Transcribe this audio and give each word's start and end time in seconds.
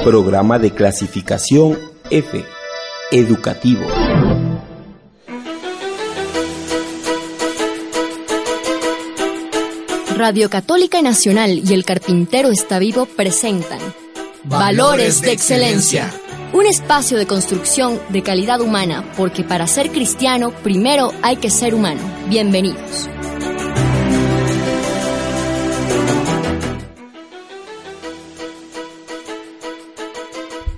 Programa 0.00 0.58
de 0.58 0.72
clasificación 0.72 1.78
F. 2.10 2.44
Educativo. 3.12 3.86
Radio 10.16 10.50
Católica 10.50 11.00
Nacional 11.02 11.62
y 11.64 11.72
El 11.72 11.84
Carpintero 11.84 12.50
está 12.50 12.80
vivo 12.80 13.06
presentan 13.06 13.78
Valores 14.42 15.20
de 15.20 15.30
Excelencia. 15.30 16.12
Un 16.52 16.66
espacio 16.66 17.16
de 17.16 17.26
construcción 17.26 18.00
de 18.08 18.22
calidad 18.22 18.60
humana, 18.60 19.12
porque 19.16 19.44
para 19.44 19.68
ser 19.68 19.92
cristiano 19.92 20.50
primero 20.64 21.12
hay 21.22 21.36
que 21.36 21.48
ser 21.48 21.76
humano. 21.76 22.00
Bienvenidos. 22.28 23.08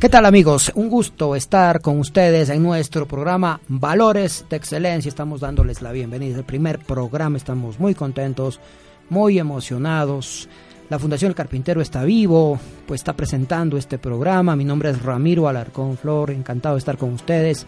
¿Qué 0.04 0.10
tal 0.10 0.26
amigos? 0.26 0.70
Un 0.74 0.90
gusto 0.90 1.34
estar 1.34 1.80
con 1.80 1.98
ustedes 1.98 2.50
en 2.50 2.62
nuestro 2.62 3.08
programa 3.08 3.58
Valores 3.68 4.44
de 4.50 4.56
Excelencia. 4.56 5.08
Estamos 5.08 5.40
dándoles 5.40 5.80
la 5.80 5.92
bienvenida. 5.92 6.36
El 6.36 6.44
primer 6.44 6.78
programa, 6.80 7.38
estamos 7.38 7.80
muy 7.80 7.94
contentos, 7.94 8.60
muy 9.08 9.38
emocionados. 9.38 10.46
La 10.90 10.98
Fundación 10.98 11.32
Carpintero 11.32 11.80
está 11.80 12.04
vivo, 12.04 12.58
pues 12.86 13.00
está 13.00 13.14
presentando 13.14 13.78
este 13.78 13.96
programa. 13.96 14.54
Mi 14.56 14.66
nombre 14.66 14.90
es 14.90 15.00
Ramiro 15.00 15.48
Alarcón 15.48 15.96
Flor, 15.96 16.32
encantado 16.32 16.74
de 16.74 16.80
estar 16.80 16.98
con 16.98 17.14
ustedes. 17.14 17.66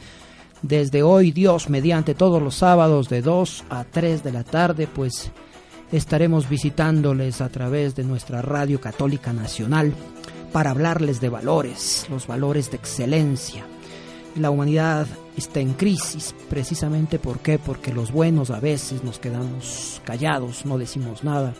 Desde 0.60 1.02
hoy, 1.02 1.30
Dios, 1.30 1.70
mediante 1.70 2.14
todos 2.14 2.42
los 2.42 2.56
sábados 2.56 3.08
de 3.08 3.22
2 3.22 3.64
a 3.70 3.84
3 3.84 4.22
de 4.22 4.32
la 4.32 4.44
tarde, 4.44 4.86
pues 4.86 5.32
estaremos 5.90 6.50
visitándoles 6.50 7.40
a 7.40 7.48
través 7.48 7.96
de 7.96 8.04
nuestra 8.04 8.42
Radio 8.42 8.78
Católica 8.78 9.32
Nacional 9.32 9.94
para 10.56 10.70
hablarles 10.70 11.20
de 11.20 11.28
valores, 11.28 12.06
los 12.08 12.26
valores 12.26 12.70
de 12.70 12.78
excelencia. 12.78 13.66
La 14.36 14.48
humanidad 14.48 15.06
está 15.36 15.60
en 15.60 15.74
crisis, 15.74 16.34
precisamente 16.48 17.18
¿por? 17.18 17.58
Porque 17.58 17.92
los 17.92 18.10
buenos 18.10 18.50
a 18.50 18.58
veces 18.58 19.04
nos 19.04 19.18
quedamos 19.18 20.00
callados, 20.06 20.64
no 20.64 20.78
decimos 20.78 21.24
nada 21.24 21.52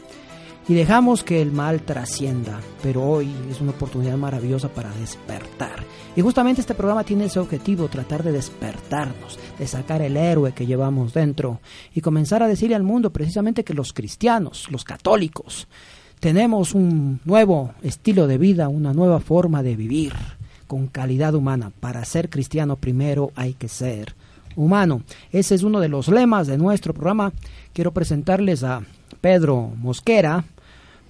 y 0.66 0.72
dejamos 0.72 1.25
que 1.25 1.42
el 1.42 1.53
mal 1.53 1.83
trascienda, 1.83 2.58
pero 2.83 3.03
hoy 3.03 3.30
es 3.50 3.61
una 3.61 3.72
oportunidad 3.72 4.16
maravillosa 4.16 4.70
para 4.70 4.91
despertar. 4.92 5.84
Y 6.16 6.22
justamente 6.22 6.62
este 6.62 6.75
programa 6.75 7.05
tiene 7.05 7.27
ese 7.27 7.38
objetivo, 7.38 7.88
tratar 7.88 8.22
de 8.22 8.33
despertarnos, 8.33 9.38
de 9.58 9.66
sacar 9.66 10.00
el 10.00 10.16
héroe 10.16 10.53
que 10.53 10.64
llevamos 10.64 11.12
dentro 11.12 11.60
y 11.92 12.00
comenzar 12.00 12.42
a 12.42 12.48
decirle 12.48 12.77
al 12.77 12.83
mundo 12.83 13.12
precisamente 13.12 13.62
que 13.62 13.75
los 13.75 13.92
cristianos, 13.92 14.70
los 14.70 14.84
católicos, 14.84 15.69
tenemos 16.20 16.75
un 16.75 17.20
nuevo 17.25 17.72
estilo 17.83 18.27
de 18.27 18.39
vida, 18.39 18.69
una 18.69 18.92
nueva 18.92 19.20
forma 19.20 19.62
de 19.62 19.77
vivir 19.77 20.12
con 20.67 20.86
calidad 20.86 21.34
humana. 21.34 21.72
Para 21.81 22.05
ser 22.05 22.28
cristiano 22.28 22.77
primero 22.77 23.33
hay 23.36 23.55
que 23.55 23.69
ser 23.69 24.14
humano. 24.56 25.03
Ese 25.33 25.55
es 25.55 25.62
uno 25.62 25.81
de 25.81 25.89
los 25.89 26.09
lemas 26.09 26.47
de 26.47 26.59
nuestro 26.59 26.94
programa. 26.94 27.32
Quiero 27.72 27.93
presentarles 27.93 28.65
a 28.65 28.82
Pedro 29.21 29.71
Mosquera, 29.77 30.44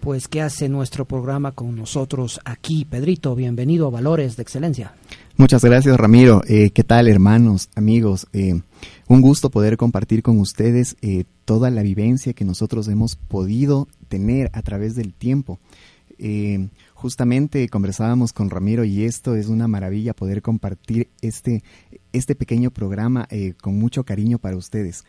pues 0.01 0.29
que 0.29 0.41
hace 0.41 0.69
nuestro 0.69 1.05
programa 1.05 1.53
con 1.53 1.77
nosotros 1.77 2.41
aquí. 2.45 2.85
Pedrito, 2.85 3.35
bienvenido 3.35 3.87
a 3.87 3.91
Valores 3.91 4.37
de 4.37 4.43
Excelencia. 4.43 4.95
Muchas 5.37 5.65
gracias, 5.65 5.97
Ramiro. 5.97 6.43
Eh, 6.49 6.71
¿Qué 6.71 6.83
tal, 6.83 7.09
hermanos, 7.09 7.69
amigos? 7.75 8.27
Eh, 8.33 8.61
un 9.09 9.21
gusto 9.21 9.51
poder 9.51 9.77
compartir 9.77 10.23
con 10.23 10.39
ustedes 10.39 10.97
eh, 11.03 11.25
toda 11.45 11.71
la 11.71 11.83
vivencia 11.83 12.33
que 12.33 12.45
nosotros 12.45 12.89
hemos 12.89 13.17
podido 13.17 13.89
tener 14.09 14.51
a 14.53 14.63
través 14.63 14.95
del 14.95 15.13
tiempo. 15.13 15.59
justamente 16.95 17.69
conversábamos 17.69 18.33
con 18.33 18.49
Ramiro 18.49 18.85
y 18.85 19.05
esto 19.05 19.35
es 19.35 19.49
una 19.49 19.69
maravilla 19.69 20.15
poder 20.15 20.41
compartir 20.41 21.11
este, 21.21 21.63
este 22.13 22.35
pequeño 22.35 22.71
programa 22.71 23.29
con 23.61 23.79
mucho 23.79 24.05
cariño 24.05 24.39
para 24.39 24.57
ustedes. 24.57 25.05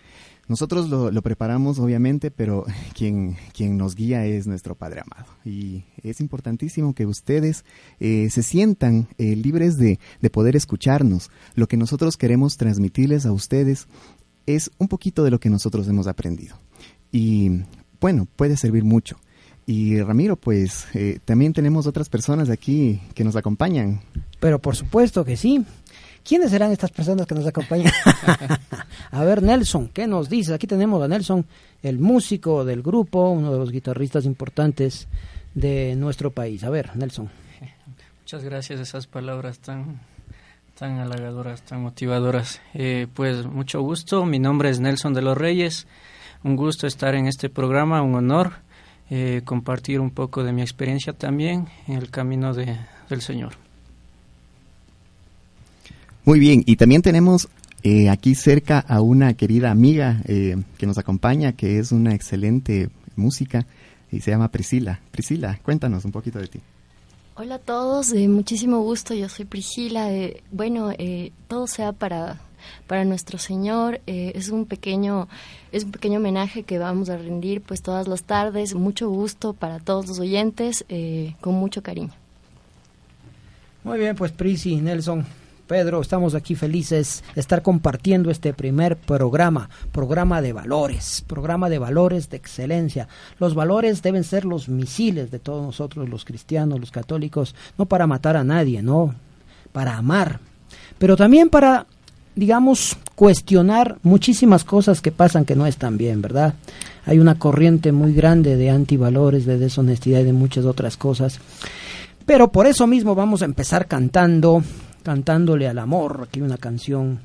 Nosotros 0.47 0.89
lo, 0.89 1.21
preparamos, 1.21 1.79
obviamente, 1.79 2.31
pero 2.31 2.65
quien, 2.93 3.37
quien 3.53 3.77
nos 3.77 3.95
guía 3.95 4.25
es 4.25 4.47
nuestro 4.47 4.75
Padre 4.75 5.01
amado. 5.01 5.27
Y 5.45 5.83
es 6.03 6.21
importantísimo 6.21 6.93
que 6.93 7.05
ustedes 7.05 7.65
eh, 7.99 8.29
se 8.31 8.43
sientan 8.43 9.07
eh, 9.17 9.35
libres 9.35 9.77
de, 9.77 9.99
de 10.21 10.29
poder 10.29 10.55
escucharnos. 10.55 11.29
Lo 11.55 11.67
que 11.67 11.77
nosotros 11.77 12.17
queremos 12.17 12.57
transmitirles 12.57 13.25
a 13.25 13.31
ustedes 13.31 13.87
es 14.45 14.71
un 14.77 14.87
poquito 14.87 15.23
de 15.23 15.31
lo 15.31 15.39
que 15.39 15.49
nosotros 15.49 15.87
hemos 15.87 16.07
aprendido. 16.07 16.57
Y 17.11 17.63
bueno, 17.99 18.27
puede 18.35 18.57
servir 18.57 18.83
mucho. 18.83 19.17
Y 19.69 20.01
Ramiro, 20.01 20.37
pues 20.37 20.87
eh, 20.93 21.19
también 21.25 21.51
tenemos 21.51 21.87
otras 21.87 22.07
personas 22.07 22.49
aquí 22.49 23.01
que 23.13 23.25
nos 23.25 23.35
acompañan. 23.35 23.99
Pero 24.39 24.59
por 24.59 24.77
supuesto 24.77 25.25
que 25.25 25.35
sí. 25.35 25.65
¿Quiénes 26.27 26.51
serán 26.51 26.73
estas 26.73 26.91
personas 26.91 27.25
que 27.25 27.33
nos 27.33 27.47
acompañan? 27.47 27.93
a 29.11 29.23
ver, 29.23 29.41
Nelson, 29.41 29.87
¿qué 29.87 30.07
nos 30.07 30.27
dices? 30.27 30.53
Aquí 30.53 30.67
tenemos 30.67 31.01
a 31.01 31.07
Nelson, 31.07 31.45
el 31.81 31.99
músico 31.99 32.65
del 32.65 32.81
grupo, 32.81 33.29
uno 33.29 33.53
de 33.53 33.59
los 33.59 33.71
guitarristas 33.71 34.25
importantes 34.25 35.07
de 35.55 35.95
nuestro 35.95 36.31
país. 36.31 36.65
A 36.65 36.69
ver, 36.69 36.97
Nelson. 36.97 37.29
Muchas 38.19 38.43
gracias, 38.43 38.81
esas 38.81 39.07
palabras 39.07 39.59
tan, 39.59 40.01
tan 40.77 40.99
halagadoras, 40.99 41.61
tan 41.61 41.81
motivadoras. 41.81 42.59
Eh, 42.73 43.07
pues 43.13 43.45
mucho 43.45 43.81
gusto, 43.81 44.25
mi 44.25 44.39
nombre 44.39 44.69
es 44.69 44.81
Nelson 44.81 45.13
de 45.13 45.21
los 45.21 45.37
Reyes. 45.37 45.87
Un 46.43 46.57
gusto 46.57 46.87
estar 46.87 47.15
en 47.15 47.27
este 47.27 47.49
programa, 47.49 48.01
un 48.01 48.15
honor 48.15 48.67
eh, 49.09 49.43
compartir 49.45 50.01
un 50.01 50.11
poco 50.11 50.43
de 50.43 50.51
mi 50.51 50.61
experiencia 50.61 51.13
también 51.13 51.69
en 51.87 51.95
el 51.95 52.11
camino 52.11 52.53
de, 52.53 52.77
del 53.07 53.21
Señor. 53.21 53.53
Muy 56.27 56.39
bien, 56.39 56.61
y 56.65 56.75
también 56.75 57.01
tenemos 57.01 57.47
eh, 57.83 58.09
aquí 58.09 58.35
cerca 58.35 58.79
a 58.79 58.99
una 58.99 59.35
querida 59.35 59.71
amiga 59.71 60.21
eh, 60.25 60.57
que 60.77 60.85
nos 60.85 60.97
acompaña, 60.97 61.53
que 61.53 61.79
es 61.79 61.93
una 61.93 62.13
excelente 62.13 62.89
música 63.15 63.65
y 64.11 64.19
se 64.19 64.31
llama 64.31 64.51
Priscila. 64.51 64.99
Priscila, 65.09 65.57
cuéntanos 65.63 66.03
un 66.03 66.11
poquito 66.11 66.37
de 66.39 66.47
ti. 66.47 66.59
Hola 67.35 67.55
a 67.55 67.59
todos, 67.59 68.09
de 68.09 68.27
muchísimo 68.27 68.81
gusto, 68.81 69.13
yo 69.13 69.29
soy 69.29 69.45
Priscila. 69.45 70.09
bueno, 70.51 70.91
eh, 70.97 71.31
todo 71.47 71.65
sea 71.65 71.93
para, 71.93 72.41
para 72.87 73.05
nuestro 73.05 73.37
Señor. 73.37 74.01
es 74.05 74.49
un 74.49 74.65
pequeño 74.65 75.29
es 75.71 75.85
un 75.85 75.91
pequeño 75.91 76.19
homenaje 76.19 76.63
que 76.63 76.77
vamos 76.77 77.09
a 77.09 77.15
rendir 77.15 77.61
pues 77.61 77.81
todas 77.81 78.05
las 78.09 78.23
tardes. 78.23 78.75
Mucho 78.75 79.07
gusto 79.07 79.53
para 79.53 79.79
todos 79.79 80.07
los 80.09 80.19
oyentes, 80.19 80.83
con 81.39 81.55
mucho 81.55 81.81
cariño. 81.81 82.11
Muy 83.85 83.97
bien, 83.97 84.13
pues 84.17 84.33
Prisi, 84.33 84.81
Nelson, 84.81 85.25
Pedro, 85.67 86.01
estamos 86.01 86.33
aquí 86.33 86.55
felices 86.55 87.23
de 87.35 87.41
estar 87.41 87.61
compartiendo 87.61 88.31
este 88.31 88.53
primer 88.53 88.95
programa, 88.95 89.69
programa 89.91 90.41
de 90.41 90.53
valores, 90.53 91.23
programa 91.27 91.69
de 91.69 91.77
valores 91.77 92.29
de 92.29 92.37
excelencia. 92.37 93.09
Los 93.37 93.53
valores 93.53 94.01
deben 94.01 94.23
ser 94.23 94.45
los 94.45 94.69
misiles 94.69 95.29
de 95.29 95.39
todos 95.39 95.63
nosotros, 95.65 96.07
los 96.07 96.23
cristianos, 96.23 96.79
los 96.79 96.91
católicos, 96.91 97.53
no 97.77 97.85
para 97.85 98.07
matar 98.07 98.37
a 98.37 98.45
nadie, 98.45 98.81
no, 98.81 99.13
para 99.73 99.97
amar, 99.97 100.39
pero 100.97 101.17
también 101.17 101.49
para, 101.49 101.85
digamos, 102.35 102.97
cuestionar 103.15 103.97
muchísimas 104.03 104.63
cosas 104.63 105.01
que 105.01 105.11
pasan 105.11 105.43
que 105.43 105.55
no 105.55 105.67
están 105.67 105.97
bien, 105.97 106.21
¿verdad? 106.21 106.53
Hay 107.05 107.19
una 107.19 107.37
corriente 107.37 107.91
muy 107.91 108.13
grande 108.13 108.55
de 108.55 108.69
antivalores, 108.69 109.45
de 109.45 109.57
deshonestidad 109.57 110.21
y 110.21 110.25
de 110.25 110.33
muchas 110.33 110.65
otras 110.65 110.95
cosas. 110.97 111.39
Pero 112.25 112.51
por 112.51 112.67
eso 112.67 112.87
mismo 112.87 113.15
vamos 113.15 113.41
a 113.41 113.45
empezar 113.45 113.87
cantando 113.87 114.63
cantándole 115.07 115.69
al 115.69 115.79
amor. 115.79 116.27
Aquí 116.27 116.41
una 116.41 116.57
canción 116.57 117.21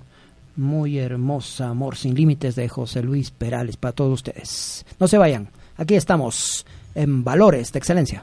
muy 0.55 0.99
hermosa, 0.99 1.71
Amor 1.71 1.97
sin 1.97 2.15
Límites 2.15 2.55
de 2.55 2.69
José 2.69 3.03
Luis 3.03 3.33
Perales 3.33 3.77
para 3.77 3.91
todos 3.91 4.13
ustedes. 4.13 4.87
No 5.01 5.09
se 5.09 5.19
vayan, 5.19 5.49
aquí 5.77 5.97
estamos 5.97 6.65
en 6.95 7.25
Valores 7.25 7.73
de 7.73 7.81
Excelencia. 7.81 8.23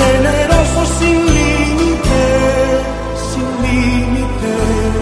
generoso 0.00 0.80
sin 0.98 1.18
límites, 1.38 2.80
sin 3.30 3.48
límites. 3.66 4.98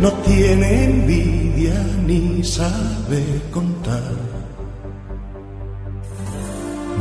No 0.00 0.10
tiene 0.28 0.84
envidia 0.84 1.76
ni 2.06 2.42
sabe 2.42 3.20
contar, 3.52 4.12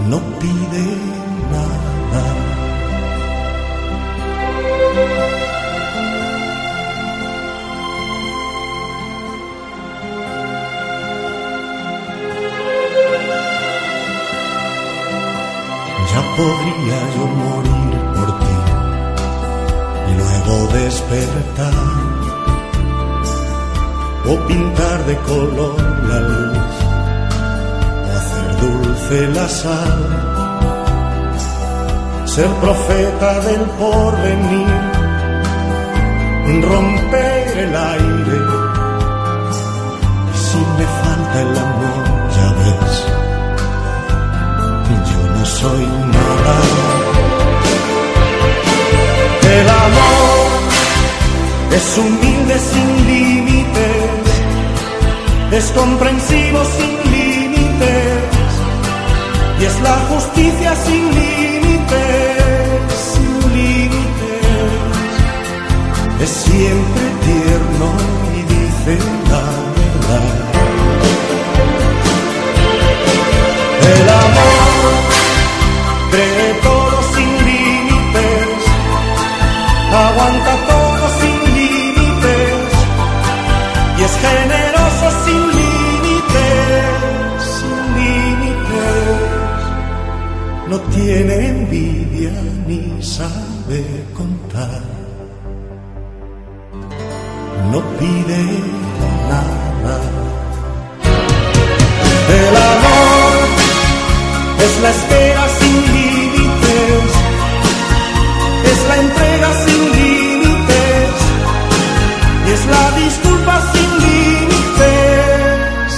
no 0.09 0.19
pide 0.39 1.30
Yo 16.71 17.27
morir 17.27 17.93
por 18.15 18.39
ti 18.39 18.57
y 20.09 20.13
luego 20.19 20.53
despertar 20.73 21.73
o 24.25 24.47
pintar 24.47 25.05
de 25.05 25.15
color 25.17 25.75
la 26.09 26.19
luz 26.19 26.73
o 28.07 28.17
hacer 28.17 28.47
dulce 28.61 29.27
la 29.27 29.47
sal, 29.49 29.99
ser 32.25 32.47
profeta 32.61 33.39
del 33.41 33.63
porvenir, 33.81 34.67
romper 36.71 37.57
el 37.65 37.75
aire. 37.75 38.39
Y 40.33 40.37
si 40.37 40.57
me 40.77 40.85
falta 41.01 41.41
el 41.41 41.57
amor 41.57 42.05
ya 42.35 42.47
ves 42.59 43.21
yo 45.09 45.21
no 45.35 45.45
soy 45.45 46.10
El 49.43 49.69
amor 49.69 50.47
es 51.71 51.97
humilde 51.97 52.55
sin 52.59 52.89
límites, 53.07 54.27
es 55.51 55.65
comprensivo 55.71 56.59
sin 56.77 57.11
límites 57.11 58.41
y 59.59 59.65
es 59.65 59.81
la 59.81 59.97
justicia 60.09 60.75
sin 60.85 61.03
límites, 61.13 62.93
sin 63.13 63.53
límites. 63.53 64.01
Es 66.21 66.29
siempre 66.29 67.03
tierno 67.25 68.10
tiene 90.95 91.47
envidia 91.47 92.31
ni 92.67 93.01
sabe 93.01 93.83
contar, 94.13 94.81
no 97.71 97.79
pide 97.99 98.41
nada. 99.29 99.97
El 102.39 102.55
amor 102.55 103.33
es 104.65 104.73
la 104.81 104.89
espera 104.89 105.43
sin 105.59 105.75
límites, 105.95 107.09
es 108.71 108.79
la 108.87 108.95
entrega 109.05 109.49
sin 109.65 109.81
límites 109.99 111.13
y 112.47 112.51
es 112.51 112.63
la 112.67 112.85
disculpa 113.03 113.55
sin 113.73 113.89
límites, 114.07 115.53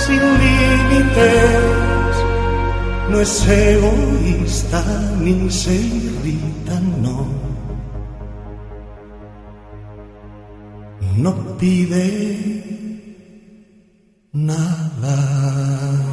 sin 0.05 0.23
límites. 0.43 1.83
No 3.09 3.21
es 3.21 3.29
egoísta 4.73 5.19
ni 5.21 5.49
se 5.51 5.75
irrita, 5.75 6.79
no. 7.01 7.27
No 11.17 11.57
pide 11.57 12.05
nada. 14.31 16.12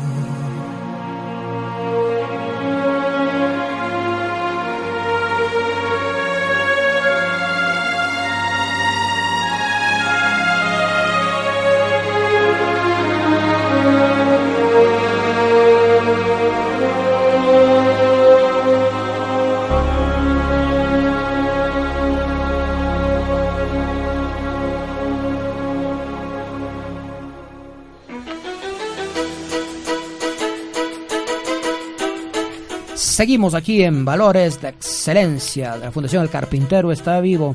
Seguimos 33.20 33.52
aquí 33.52 33.82
en 33.82 34.02
Valores 34.02 34.62
de 34.62 34.70
Excelencia. 34.70 35.76
La 35.76 35.92
Fundación 35.92 36.22
El 36.22 36.30
Carpintero 36.30 36.90
está 36.90 37.20
vivo. 37.20 37.54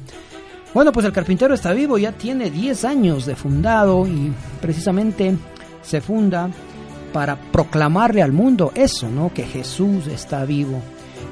Bueno, 0.75 0.91
pues 0.91 1.07
el 1.07 1.11
Carpintero 1.11 1.55
está 1.55 1.73
vivo, 1.73 1.97
ya 1.97 2.11
tiene 2.11 2.51
10 2.51 2.85
años 2.85 3.25
de 3.25 3.35
fundado 3.35 4.05
y 4.05 4.31
precisamente 4.61 5.35
se 5.81 6.01
funda 6.01 6.51
para 7.11 7.35
proclamarle 7.35 8.21
al 8.21 8.31
mundo 8.31 8.73
eso, 8.75 9.09
¿no? 9.09 9.33
Que 9.33 9.41
Jesús 9.41 10.05
está 10.05 10.45
vivo. 10.45 10.79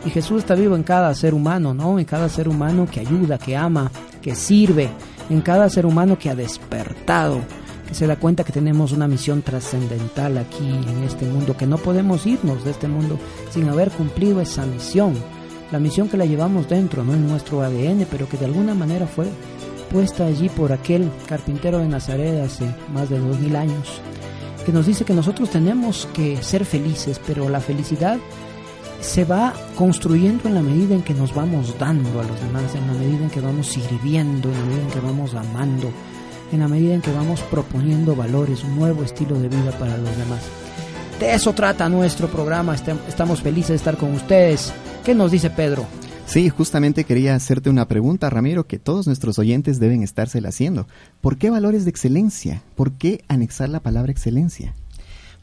Y 0.03 0.09
Jesús 0.09 0.39
está 0.39 0.55
vivo 0.55 0.75
en 0.75 0.81
cada 0.81 1.13
ser 1.13 1.35
humano, 1.35 1.75
¿no? 1.75 1.99
En 1.99 2.05
cada 2.05 2.27
ser 2.27 2.49
humano 2.49 2.87
que 2.91 3.01
ayuda, 3.01 3.37
que 3.37 3.55
ama, 3.55 3.91
que 4.19 4.33
sirve, 4.33 4.89
en 5.29 5.41
cada 5.41 5.69
ser 5.69 5.85
humano 5.85 6.17
que 6.17 6.31
ha 6.31 6.35
despertado, 6.35 7.39
se 7.93 8.07
da 8.07 8.15
cuenta 8.15 8.43
que 8.43 8.51
tenemos 8.51 8.91
una 8.91 9.07
misión 9.07 9.41
trascendental 9.41 10.37
aquí 10.37 10.67
en 10.67 11.03
este 11.03 11.25
mundo, 11.25 11.55
que 11.55 11.67
no 11.67 11.77
podemos 11.77 12.25
irnos 12.25 12.63
de 12.63 12.71
este 12.71 12.87
mundo 12.87 13.19
sin 13.51 13.69
haber 13.69 13.91
cumplido 13.91 14.41
esa 14.41 14.65
misión. 14.65 15.13
La 15.71 15.79
misión 15.79 16.09
que 16.09 16.17
la 16.17 16.25
llevamos 16.25 16.69
dentro, 16.69 17.03
no 17.03 17.13
en 17.13 17.27
nuestro 17.27 17.61
ADN, 17.61 18.05
pero 18.09 18.27
que 18.27 18.37
de 18.37 18.45
alguna 18.45 18.75
manera 18.75 19.07
fue 19.07 19.27
puesta 19.91 20.25
allí 20.25 20.49
por 20.49 20.71
aquel 20.71 21.09
carpintero 21.27 21.77
de 21.79 21.87
Nazaret 21.87 22.43
hace 22.43 22.65
más 22.91 23.09
de 23.09 23.19
dos 23.19 23.39
mil 23.39 23.55
años, 23.55 24.01
que 24.65 24.71
nos 24.71 24.87
dice 24.87 25.05
que 25.05 25.13
nosotros 25.13 25.49
tenemos 25.51 26.07
que 26.13 26.41
ser 26.41 26.65
felices, 26.65 27.21
pero 27.25 27.47
la 27.47 27.59
felicidad 27.59 28.17
se 29.01 29.25
va 29.25 29.53
construyendo 29.75 30.47
en 30.47 30.55
la 30.55 30.61
medida 30.61 30.95
en 30.95 31.03
que 31.03 31.13
nos 31.13 31.35
vamos 31.35 31.77
dando 31.77 32.21
a 32.21 32.23
los 32.23 32.39
demás, 32.39 32.73
en 32.73 32.87
la 32.87 32.93
medida 32.93 33.25
en 33.25 33.29
que 33.29 33.41
vamos 33.41 33.67
sirviendo, 33.67 34.49
en 34.49 34.59
la 34.59 34.65
medida 34.65 34.83
en 34.83 34.89
que 34.89 34.99
vamos 34.99 35.35
amando, 35.35 35.91
en 36.53 36.59
la 36.59 36.67
medida 36.67 36.93
en 36.93 37.01
que 37.01 37.11
vamos 37.11 37.41
proponiendo 37.41 38.15
valores, 38.15 38.63
un 38.63 38.75
nuevo 38.75 39.03
estilo 39.03 39.39
de 39.39 39.49
vida 39.49 39.71
para 39.79 39.97
los 39.97 40.15
demás. 40.17 40.41
De 41.19 41.33
eso 41.33 41.53
trata 41.53 41.89
nuestro 41.89 42.27
programa, 42.27 42.75
estamos 42.75 43.41
felices 43.41 43.69
de 43.69 43.75
estar 43.75 43.97
con 43.97 44.13
ustedes. 44.13 44.73
¿Qué 45.03 45.15
nos 45.15 45.31
dice 45.31 45.49
Pedro? 45.49 45.85
Sí, 46.25 46.49
justamente 46.49 47.03
quería 47.03 47.35
hacerte 47.35 47.69
una 47.69 47.87
pregunta, 47.87 48.29
Ramiro, 48.29 48.65
que 48.65 48.79
todos 48.79 49.07
nuestros 49.07 49.39
oyentes 49.39 49.79
deben 49.79 50.03
estársela 50.03 50.49
haciendo. 50.49 50.87
¿Por 51.21 51.37
qué 51.37 51.49
valores 51.49 51.85
de 51.85 51.89
excelencia? 51.89 52.61
¿Por 52.75 52.93
qué 52.93 53.23
anexar 53.27 53.69
la 53.69 53.81
palabra 53.81 54.11
excelencia? 54.11 54.73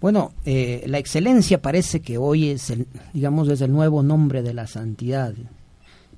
Bueno, 0.01 0.33
eh, 0.45 0.85
la 0.87 0.99
excelencia 0.99 1.61
parece 1.61 2.01
que 2.01 2.19
hoy 2.19 2.49
es, 2.49 2.71
el, 2.71 2.87
digamos, 3.13 3.49
es 3.49 3.61
el 3.61 3.73
nuevo 3.73 4.03
nombre 4.03 4.43
de 4.43 4.55
la 4.55 4.67
santidad. 4.67 5.35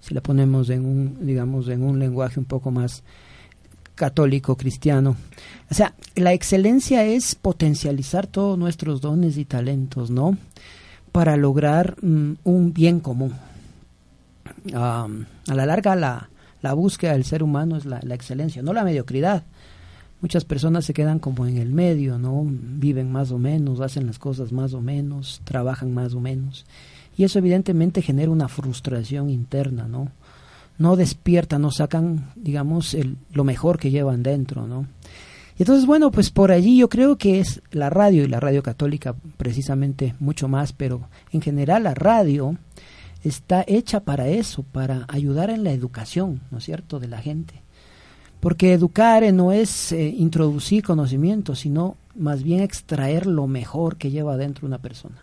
Si 0.00 0.14
la 0.14 0.20
ponemos 0.20 0.70
en 0.70 0.84
un, 0.84 1.26
digamos, 1.26 1.68
en 1.68 1.82
un 1.82 1.98
lenguaje 1.98 2.38
un 2.38 2.46
poco 2.46 2.70
más 2.70 3.02
católico 4.02 4.56
cristiano. 4.56 5.14
O 5.70 5.74
sea, 5.74 5.94
la 6.16 6.32
excelencia 6.32 7.04
es 7.04 7.36
potencializar 7.36 8.26
todos 8.26 8.58
nuestros 8.58 9.00
dones 9.00 9.36
y 9.36 9.44
talentos, 9.44 10.10
¿no? 10.10 10.36
Para 11.12 11.36
lograr 11.36 11.94
mm, 12.02 12.32
un 12.42 12.72
bien 12.72 12.98
común. 12.98 13.32
a 14.74 15.06
la 15.46 15.66
larga, 15.66 15.94
la, 15.94 16.30
la, 16.62 16.74
búsqueda 16.74 17.12
del 17.12 17.22
ser 17.22 17.44
humano 17.44 17.76
es 17.76 17.84
la, 17.84 18.00
la 18.02 18.16
excelencia, 18.16 18.60
no 18.60 18.72
la 18.72 18.82
mediocridad 18.82 19.44
muchas 20.20 20.44
personas 20.44 20.84
se 20.84 20.94
quedan 20.94 21.18
como 21.20 21.46
en 21.46 21.58
el 21.58 21.72
medio, 21.72 22.18
¿no? 22.18 22.44
Viven 22.44 23.10
más 23.10 23.30
o 23.30 23.38
menos, 23.38 23.80
hacen 23.80 24.06
las 24.06 24.18
cosas 24.18 24.50
más 24.52 24.72
o 24.72 24.80
menos, 24.80 25.40
trabajan 25.44 25.94
más 25.94 26.14
o 26.14 26.20
menos. 26.20 26.64
Y 27.16 27.24
eso 27.24 27.38
evidentemente 27.38 28.02
genera 28.02 28.30
una 28.30 28.48
frustración 28.48 29.30
interna, 29.30 29.86
¿no? 29.86 30.10
No 30.78 30.96
despierta, 30.96 31.58
no 31.58 31.70
sacan, 31.70 32.32
digamos, 32.34 32.94
el, 32.94 33.16
lo 33.32 33.44
mejor 33.44 33.78
que 33.78 33.90
llevan 33.90 34.22
dentro, 34.22 34.66
¿no? 34.66 34.86
Y 35.58 35.62
entonces, 35.62 35.86
bueno, 35.86 36.10
pues 36.10 36.30
por 36.30 36.50
allí 36.50 36.78
yo 36.78 36.88
creo 36.88 37.16
que 37.16 37.40
es 37.40 37.62
la 37.70 37.90
radio 37.90 38.24
y 38.24 38.28
la 38.28 38.40
radio 38.40 38.62
católica 38.62 39.14
precisamente 39.36 40.14
mucho 40.18 40.48
más, 40.48 40.72
pero 40.72 41.08
en 41.30 41.42
general 41.42 41.84
la 41.84 41.94
radio 41.94 42.56
está 43.22 43.64
hecha 43.66 44.00
para 44.00 44.28
eso, 44.28 44.62
para 44.62 45.04
ayudar 45.08 45.50
en 45.50 45.62
la 45.62 45.72
educación, 45.72 46.40
¿no 46.50 46.58
es 46.58 46.64
cierto?, 46.64 46.98
de 46.98 47.08
la 47.08 47.18
gente 47.18 47.62
porque 48.42 48.72
educar 48.72 49.22
no 49.32 49.52
es 49.52 49.92
eh, 49.92 50.08
introducir 50.18 50.82
conocimiento, 50.82 51.54
sino 51.54 51.96
más 52.16 52.42
bien 52.42 52.60
extraer 52.60 53.24
lo 53.24 53.46
mejor 53.46 53.98
que 53.98 54.10
lleva 54.10 54.36
dentro 54.36 54.66
una 54.66 54.78
persona. 54.78 55.14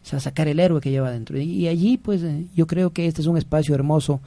O 0.00 0.06
sea, 0.06 0.20
sacar 0.20 0.46
el 0.46 0.60
héroe 0.60 0.80
que 0.80 0.92
lleva 0.92 1.10
dentro. 1.10 1.36
Y, 1.36 1.66
allí, 1.66 1.96
pues, 1.96 2.22
eh, 2.22 2.46
yo 2.54 2.68
creo 2.68 2.90
que 2.90 3.08
este 3.08 3.22
es 3.22 3.26
un 3.26 3.38
espacio 3.38 3.74
hermoso 3.74 4.20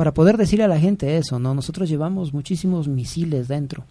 para 0.00 0.14
poder 0.14 0.38
decirle 0.38 0.64
a 0.64 0.68
la 0.68 0.80
gente 0.80 1.18
eso, 1.18 1.38
¿no? 1.38 1.54
Nosotros 1.54 1.86
llevamos 1.86 2.32
muchísimos 2.32 2.88
misiles 2.88 3.48
dentro, 3.48 3.84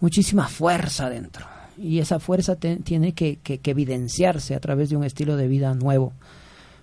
muchísima 0.00 0.48
fuerza 0.48 1.08
dentro. 1.08 1.46
Y 1.76 2.00
esa 2.00 2.18
fuerza 2.18 2.56
tiene 2.56 3.12
que 3.12 3.38
evidenciarse 3.62 4.56
a 4.56 4.58
través 4.58 4.90
de 4.90 4.96
un 4.96 5.04
estilo 5.04 5.36
de 5.36 5.46
vida 5.46 5.74
nuevo 5.74 6.12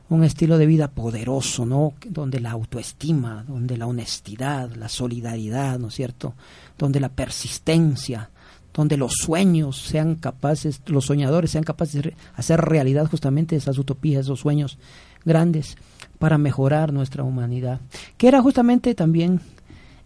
un 0.07 0.23
estilo 0.23 0.57
de 0.57 0.67
vida 0.67 0.87
poderoso, 0.87 1.65
¿no? 1.65 1.95
Donde 2.07 2.39
la 2.39 2.51
autoestima, 2.51 3.43
donde 3.45 3.75
la 3.75 3.87
honestidad, 3.87 4.73
la 4.75 4.87
solidaridad, 4.87 5.77
¿no 5.77 5.89
es 5.89 5.95
cierto? 5.95 6.33
Donde 6.77 7.01
la 7.01 7.09
persistencia, 7.09 8.29
donde 8.73 8.95
los 8.95 9.15
sueños 9.15 9.81
sean 9.81 10.15
capaces, 10.15 10.81
los 10.85 11.07
soñadores 11.07 11.51
sean 11.51 11.65
capaces 11.65 12.03
de 12.03 12.15
hacer 12.35 12.61
realidad 12.61 13.07
justamente 13.07 13.57
esas 13.57 13.77
utopías, 13.77 14.21
esos 14.21 14.39
sueños 14.39 14.77
grandes 15.25 15.75
para 16.19 16.37
mejorar 16.37 16.93
nuestra 16.93 17.23
humanidad, 17.23 17.79
que 18.17 18.27
era 18.27 18.41
justamente 18.41 18.95
también 18.95 19.41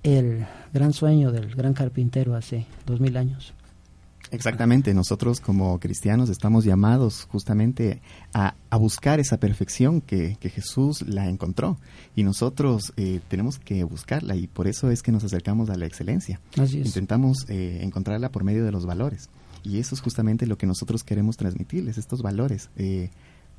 el 0.04 0.46
gran 0.74 0.94
sueño 0.94 1.32
del 1.32 1.54
gran 1.56 1.74
carpintero 1.74 2.36
hace 2.36 2.66
dos 2.86 3.00
mil 3.00 3.18
años. 3.18 3.54
Exactamente, 4.32 4.94
nosotros 4.94 5.40
como 5.40 5.80
cristianos 5.80 6.30
estamos 6.30 6.64
llamados 6.64 7.28
justamente 7.32 8.02
a, 8.34 8.54
buscar 8.78 9.20
esa 9.20 9.38
perfección 9.38 10.02
que, 10.02 10.38
Jesús 10.40 11.02
la 11.08 11.28
encontró 11.28 11.78
y 12.16 12.24
nosotros 12.24 12.94
eh, 12.96 13.22
tenemos 13.28 13.58
que 13.58 13.84
buscarla 13.84 14.36
y 14.36 14.48
por 14.48 14.68
eso 14.68 14.92
es 14.92 15.02
que 15.02 15.12
nos 15.12 15.24
acercamos 15.24 15.70
a 15.70 15.76
la 15.76 15.86
excelencia. 15.86 16.40
Intentamos 16.56 17.46
eh, 17.50 17.80
encontrarla 17.82 18.30
por 18.30 18.44
medio 18.44 18.64
de 18.64 18.72
los 18.72 18.86
valores 18.86 19.30
y 19.64 19.80
eso 19.80 19.96
es 19.96 20.02
justamente 20.02 20.46
lo 20.46 20.58
que 20.58 20.68
nosotros 20.68 21.04
queremos 21.04 21.38
transmitirles, 21.38 21.98
estos 21.98 22.22
valores, 22.22 22.70
eh, 22.78 23.10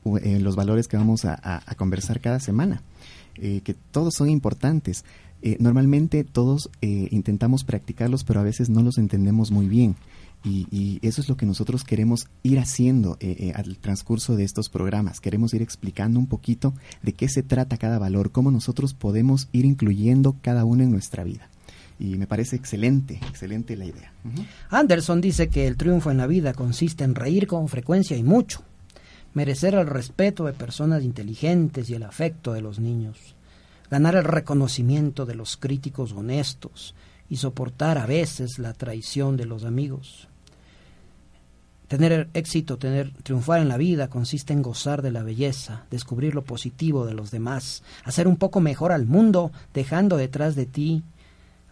los 0.04 0.56
valores 0.56 0.88
que 0.88 0.96
vamos 0.96 1.24
a, 1.24 1.62
conversar 1.76 2.20
cada 2.20 2.40
semana, 2.40 2.82
que 3.34 3.76
todos 3.90 4.14
son 4.14 4.28
importantes. 4.28 5.04
normalmente 5.58 6.24
todos 6.24 6.70
intentamos 6.80 7.64
practicarlos, 7.64 8.24
pero 8.24 8.40
a 8.40 8.44
veces 8.44 8.70
no 8.70 8.82
los 8.82 8.98
entendemos 8.98 9.50
muy 9.50 9.68
bien. 9.68 9.96
Y, 10.42 10.98
eso 11.02 11.20
es 11.20 11.28
lo 11.28 11.36
que 11.36 11.44
nosotros 11.44 11.84
queremos 11.84 12.28
ir 12.42 12.58
haciendo 12.58 13.16
eh, 13.20 13.36
eh, 13.38 13.52
al 13.54 13.76
transcurso 13.76 14.36
de 14.36 14.44
estos 14.44 14.68
programas. 14.68 15.20
Queremos 15.20 15.52
ir 15.52 15.62
explicando 15.62 16.18
un 16.18 16.26
poquito 16.26 16.72
de 17.02 17.12
qué 17.12 17.28
se 17.28 17.42
trata 17.42 17.76
cada 17.76 17.98
valor, 17.98 18.30
cómo 18.30 18.50
nosotros 18.50 18.94
podemos 18.94 19.48
ir 19.52 19.64
incluyendo 19.64 20.36
cada 20.40 20.64
uno 20.64 20.82
en 20.82 20.90
nuestra 20.90 21.24
vida. 21.24 21.48
Y 21.98 22.16
me 22.16 22.26
parece 22.26 22.56
excelente, 22.56 23.20
excelente 23.28 23.76
la 23.76 23.84
idea. 23.84 24.12
Anderson 24.70 25.20
dice 25.20 25.48
que 25.48 25.66
el 25.66 25.76
triunfo 25.76 26.10
en 26.10 26.16
la 26.16 26.26
vida 26.26 26.54
consiste 26.54 27.04
en 27.04 27.14
reír 27.14 27.46
con 27.46 27.68
frecuencia 27.68 28.16
y 28.16 28.22
mucho, 28.22 28.62
merecer 29.34 29.74
el 29.74 29.86
respeto 29.86 30.44
de 30.44 30.52
personas 30.52 31.02
inteligentes 31.04 31.88
y 31.90 31.94
el 31.94 32.02
afecto 32.02 32.52
de 32.52 32.60
los 32.60 32.78
niños, 32.78 33.34
ganar 33.90 34.14
el 34.16 34.24
reconocimiento 34.24 35.26
de 35.26 35.34
los 35.34 35.56
críticos 35.56 36.12
honestos 36.12 36.94
y 37.28 37.36
soportar 37.36 37.98
a 37.98 38.06
veces 38.06 38.58
la 38.58 38.72
traición 38.72 39.36
de 39.36 39.46
los 39.46 39.64
amigos. 39.64 40.28
Tener 41.86 42.28
éxito, 42.34 42.78
tener 42.78 43.12
triunfar 43.24 43.60
en 43.60 43.68
la 43.68 43.76
vida 43.76 44.08
consiste 44.08 44.52
en 44.52 44.62
gozar 44.62 45.02
de 45.02 45.10
la 45.10 45.24
belleza, 45.24 45.86
descubrir 45.90 46.36
lo 46.36 46.44
positivo 46.44 47.04
de 47.04 47.14
los 47.14 47.32
demás, 47.32 47.82
hacer 48.04 48.28
un 48.28 48.36
poco 48.36 48.60
mejor 48.60 48.92
al 48.92 49.06
mundo, 49.06 49.50
dejando 49.74 50.16
detrás 50.16 50.54
de 50.54 50.66
ti 50.66 51.02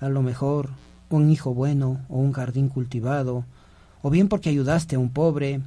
a 0.01 0.09
lo 0.09 0.23
mejor 0.23 0.71
un 1.11 1.31
hijo 1.31 1.55
bueno 1.55 2.05
o 2.09 2.19
un 2.19 2.33
jardín 2.33 2.69
cultivado, 2.69 3.45
o 4.03 4.11
bien 4.11 4.29
porque 4.29 4.51
ayudaste 4.51 4.97
a 4.97 4.99
un 4.99 5.11
pobre, 5.11 5.61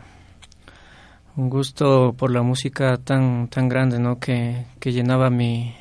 un 1.36 1.50
gusto 1.50 2.14
por 2.16 2.30
la 2.30 2.42
música 2.42 2.96
tan, 2.98 3.48
tan 3.48 3.68
grande, 3.68 3.98
¿no? 3.98 4.20
Que, 4.20 4.66
que 4.78 4.92
llenaba 4.92 5.28
mi, 5.28 5.74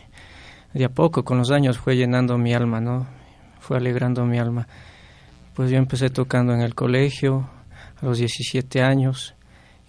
de 0.73 0.85
a 0.85 0.89
poco, 0.89 1.23
con 1.23 1.38
los 1.38 1.51
años 1.51 1.77
fue 1.77 1.95
llenando 1.95 2.35
mi 2.39 2.51
alma, 2.51 2.81
¿no? 2.81 3.05
Fue 3.59 3.77
alegrando 3.77 4.25
mi 4.25 4.39
alma. 4.39 4.67
Pues 5.53 5.69
yo 5.69 5.77
empecé 5.77 6.09
tocando 6.09 6.51
en 6.51 6.61
el 6.61 6.73
colegio 6.73 7.47
a 8.01 8.05
los 8.05 8.17
17 8.17 8.81
años 8.81 9.35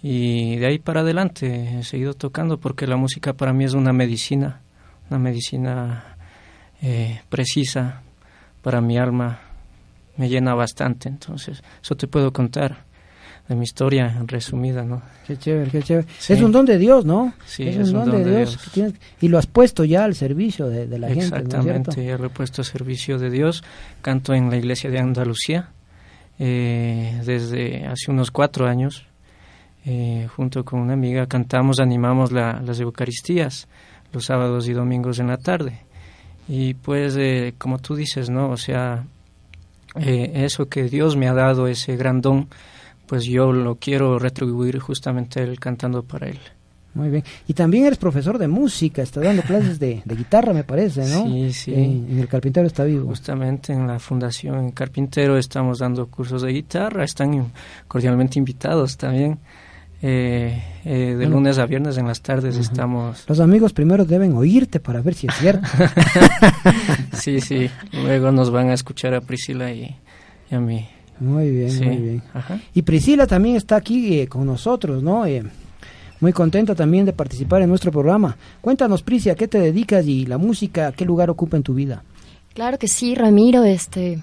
y 0.03 0.57
de 0.57 0.67
ahí 0.67 0.79
para 0.79 1.01
adelante 1.01 1.79
he 1.79 1.85
seguido 1.85 2.15
tocando 2.15 2.59
porque 2.59 2.87
la 2.87 2.97
música 2.97 3.35
para 3.35 3.53
mí 3.53 3.65
es 3.65 3.75
una 3.75 3.93
medicina, 3.93 4.63
una 5.11 5.19
medicina 5.19 6.17
eh, 6.83 7.21
precisa 7.29 8.03
para 8.63 8.81
mi 8.81 8.99
alma, 8.99 9.41
me 10.17 10.29
llena 10.29 10.55
bastante, 10.55 11.09
entonces 11.09 11.63
eso 11.83 11.97
te 11.97 12.07
puedo 12.07 12.33
contar 12.33 12.91
de 13.51 13.57
mi 13.57 13.65
historia 13.65 14.23
resumida, 14.27 14.85
¿no? 14.85 15.03
Qué 15.27 15.37
chévere, 15.37 15.73
qué 15.73 15.83
chévere. 15.83 16.07
Es 16.29 16.41
un 16.41 16.53
don 16.53 16.65
de 16.65 16.79
Dios, 16.79 17.05
¿no? 17.05 17.35
Sí, 17.47 17.67
es, 17.67 17.89
un, 17.89 18.05
don, 18.05 18.23
de 18.23 18.37
Dios. 18.39 18.57
y 19.21 19.27
lo 19.27 19.39
has 19.39 19.49
puesto 19.49 19.85
ya 19.85 20.05
al 20.05 20.15
servicio 20.15 20.69
de, 20.69 20.87
la 20.97 21.09
gente, 21.09 21.25
Exactamente, 21.25 22.07
¿no 22.13 22.19
lo 22.19 22.27
he 22.27 22.31
puesto 22.31 22.63
al 22.63 22.67
servicio 22.67 23.19
de 23.19 23.29
Dios. 23.29 23.65
Canto 24.03 24.35
en 24.35 24.51
la 24.51 24.57
iglesia 24.57 24.89
de 24.89 25.01
Andalucía 25.01 25.71
eh, 26.39 27.21
desde 27.27 27.87
hace 27.87 28.13
unos 28.13 28.31
cuatro 28.31 28.69
años. 28.69 29.10
Eh, 29.87 30.29
junto 30.37 30.65
con 30.65 30.81
una 30.81 30.93
amiga 30.93 31.27
cantamos, 31.27 31.81
animamos 31.81 32.33
las 32.33 32.81
Eucaristías 32.81 33.67
los 34.13 34.27
sábados 34.27 34.69
y 34.69 34.73
domingos 34.73 35.19
en 35.19 35.29
la 35.29 35.37
tarde. 35.37 35.81
Y 36.49 36.75
pues, 36.75 37.17
eh, 37.17 37.55
como 37.59 37.79
tú 37.79 37.95
dices, 37.95 38.29
¿no? 38.29 38.51
O 38.51 38.57
sea, 38.57 39.05
eso 39.95 40.69
que 40.69 40.85
Dios 40.85 41.17
me 41.17 41.29
ha 41.29 41.35
dado, 41.35 41.69
ese 41.69 41.97
gran 41.97 42.21
don, 42.21 42.49
pues 43.07 43.25
yo 43.25 43.53
lo 43.53 43.77
quiero 43.77 44.19
retribuir 44.19 44.79
justamente 44.79 45.43
él 45.43 45.59
cantando 45.59 46.03
para 46.03 46.29
él. 46.29 46.39
Muy 46.95 47.09
bien. 47.09 47.25
Y 47.47 47.55
también 47.55 47.87
eres 47.87 47.99
profesor 47.99 48.37
de 48.39 48.49
música, 48.49 49.03
estás 49.03 49.23
dando 49.23 49.43
clases 49.43 49.79
de, 49.79 50.03
guitarra, 50.05 50.53
me 50.53 50.65
parece, 50.65 51.03
¿no? 51.09 51.25
Sí, 51.25 51.53
sí. 51.53 51.75
En, 51.75 52.19
el 52.19 52.27
Carpintero 52.27 52.67
está 52.67 52.85
vivo. 52.85 53.07
Justamente 53.07 53.73
en 53.73 53.87
la 53.87 53.99
Fundación 54.01 54.73
Carpintero 54.73 55.39
estamos 55.39 55.79
dando 55.79 56.07
cursos 56.09 56.43
de 56.43 56.53
guitarra, 56.53 57.05
están 57.05 57.53
cordialmente 57.87 58.39
invitados 58.39 58.97
también. 58.97 59.39
Eh, 60.03 60.63
eh, 60.85 61.15
de 61.19 61.27
lunes 61.27 61.59
a 61.59 61.67
viernes 61.67 61.99
en 61.99 62.07
las 62.07 62.23
tardes 62.23 62.57
estamos... 62.57 63.25
Los 63.29 63.39
amigos 63.41 63.73
primero 63.75 64.05
deben 64.07 64.35
oírte 64.35 64.81
para 64.81 65.03
ver 65.03 65.15
si 65.15 65.27
es 65.27 65.35
cierto. 65.35 65.69
sí, 67.13 67.41
sí. 67.41 67.71
Luego 67.93 68.33
nos 68.33 68.51
van 68.51 68.71
a 68.71 68.75
escuchar 68.75 69.15
a 69.15 69.21
Priscila 69.21 69.71
y 69.73 69.95
a 70.51 70.59
mí. 70.59 70.89
Muy 71.21 71.51
bien, 71.51 71.85
muy 71.85 71.97
bien. 71.97 72.23
Y 72.75 72.83
Priscila 72.83 73.27
también 73.27 73.57
está 73.57 73.77
aquí 73.77 74.21
eh, 74.21 74.27
con 74.27 74.47
nosotros, 74.47 75.03
¿no? 75.03 75.27
Eh, 75.27 75.45
muy 76.21 76.33
contenta 76.33 76.75
también 76.75 77.05
de 77.05 77.13
participar 77.13 77.61
en 77.61 77.69
nuestro 77.69 77.93
programa. 77.93 78.37
Cuéntanos, 78.63 79.03
Priscila, 79.03 79.35
¿a 79.35 79.37
qué 79.37 79.47
te 79.47 79.61
dedicas 79.61 80.07
y 80.07 80.25
la 80.25 80.39
música, 80.39 80.93
qué 80.93 81.05
lugar 81.05 81.29
ocupa 81.29 81.59
en 81.59 81.63
tu 81.63 81.75
vida? 81.75 82.03
Claro 82.55 82.79
que 82.79 82.89
sí, 82.89 83.15
Ramiro. 83.15 83.65
Este, 83.65 84.19